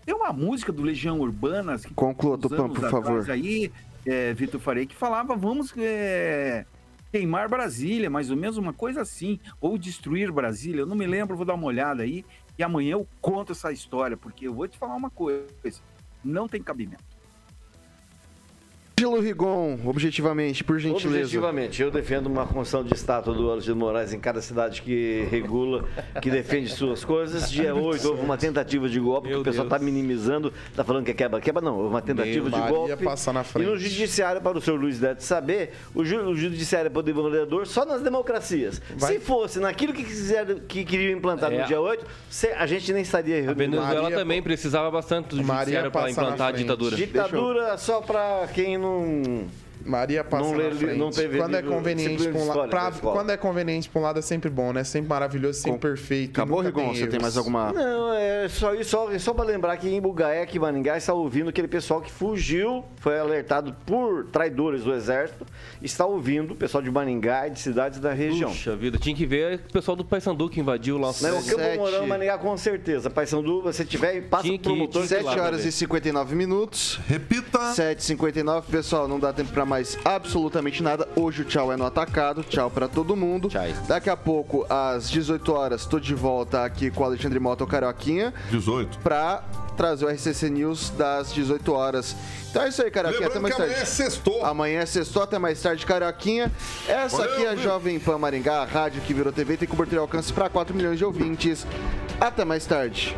[0.05, 1.81] Tem uma música do Legião Urbana.
[1.95, 3.31] Conclua, Tupã, por favor.
[3.31, 3.73] Aí,
[4.05, 6.67] é, Vitor Farei, que falava, vamos é,
[7.15, 11.37] queimar Brasília, mais ou menos uma coisa assim, ou destruir Brasília, eu não me lembro,
[11.37, 12.25] vou dar uma olhada aí,
[12.59, 15.47] e amanhã eu conto essa história, porque eu vou te falar uma coisa,
[16.25, 17.14] não tem cabimento.
[18.97, 21.09] Ângelo Rigon, objetivamente, por gentileza.
[21.09, 25.85] Objetivamente, eu defendo uma construção de estátua do Ângelo Moraes em cada cidade que regula,
[26.23, 27.51] que defende suas coisas.
[27.51, 31.05] Dia 8 houve uma tentativa de golpe, Meu que o pessoal está minimizando, está falando
[31.05, 31.61] que é quebra-quebra.
[31.61, 33.05] Não, houve uma tentativa Meu de golpe.
[33.05, 33.67] Passar na frente.
[33.67, 37.13] E no judiciário, para o senhor Luiz deve saber, o, ju o judiciário é poder
[37.13, 38.81] vereador só nas democracias.
[38.97, 39.15] Vai.
[39.15, 41.63] Se fosse naquilo que, quiser, que queriam implantar é.
[41.63, 42.07] no dia 8,
[42.57, 43.51] a gente nem estaria...
[43.51, 46.97] A Venezuela Maria, também precisava bastante do judiciário para implantar a ditadura.
[46.97, 50.99] Ditadura só para quem não Maria passa não, na frente.
[50.99, 54.19] Não teve quando é conveniente para um lado, pra, quando é conveniente para um lado
[54.19, 54.85] é sempre bom, né?
[54.85, 55.79] Sempre maravilhoso, sempre Com...
[55.79, 56.31] perfeito.
[56.31, 56.95] Acabou, Rigon?
[56.95, 57.73] Você tem mais alguma?
[57.73, 61.69] Não, é só só, só para lembrar que em Bugaé, que Maningá está ouvindo aquele
[61.69, 65.47] pessoal que fugiu, foi alertado por traidores do exército,
[65.83, 68.51] está ouvindo o pessoal de Maningá e de cidades da região.
[68.51, 71.13] Puxa vida, tinha que ver o pessoal do Paysandu que invadiu lá.
[71.21, 73.11] Não, o Campo Mourão, Maningá com certeza.
[73.11, 75.07] Paysandu, você tiver, passa pro promotor.
[75.07, 77.01] 7 horas e 59 minutos.
[77.07, 77.59] Repita.
[77.59, 79.74] 7h59, pessoal, não dá tempo para mais
[80.05, 81.09] absolutamente absolutamente nada.
[81.17, 82.43] Hoje o tchau é no atacado.
[82.43, 83.49] Tchau para todo mundo.
[83.49, 83.63] Tchau.
[83.87, 87.67] Daqui a pouco, às 18 horas, tô de volta aqui com o Alexandre Mota, o
[87.67, 88.33] Carioquinha.
[88.51, 88.99] 18.
[88.99, 89.43] Pra
[89.77, 92.15] trazer o RCC News das 18 horas.
[92.51, 93.27] Então é isso aí, Carioquinha.
[93.27, 93.73] Até mais tarde.
[93.73, 94.45] Amanhã é sextou.
[94.45, 96.53] Amanhã é sextou, até mais tarde, Carioquinha.
[96.89, 100.01] Essa Valeu, aqui é a Jovem Pan Maringá, a rádio que virou TV, tem cobertura
[100.01, 101.67] e alcance para 4 milhões de ouvintes.
[102.21, 103.17] Até mais tarde.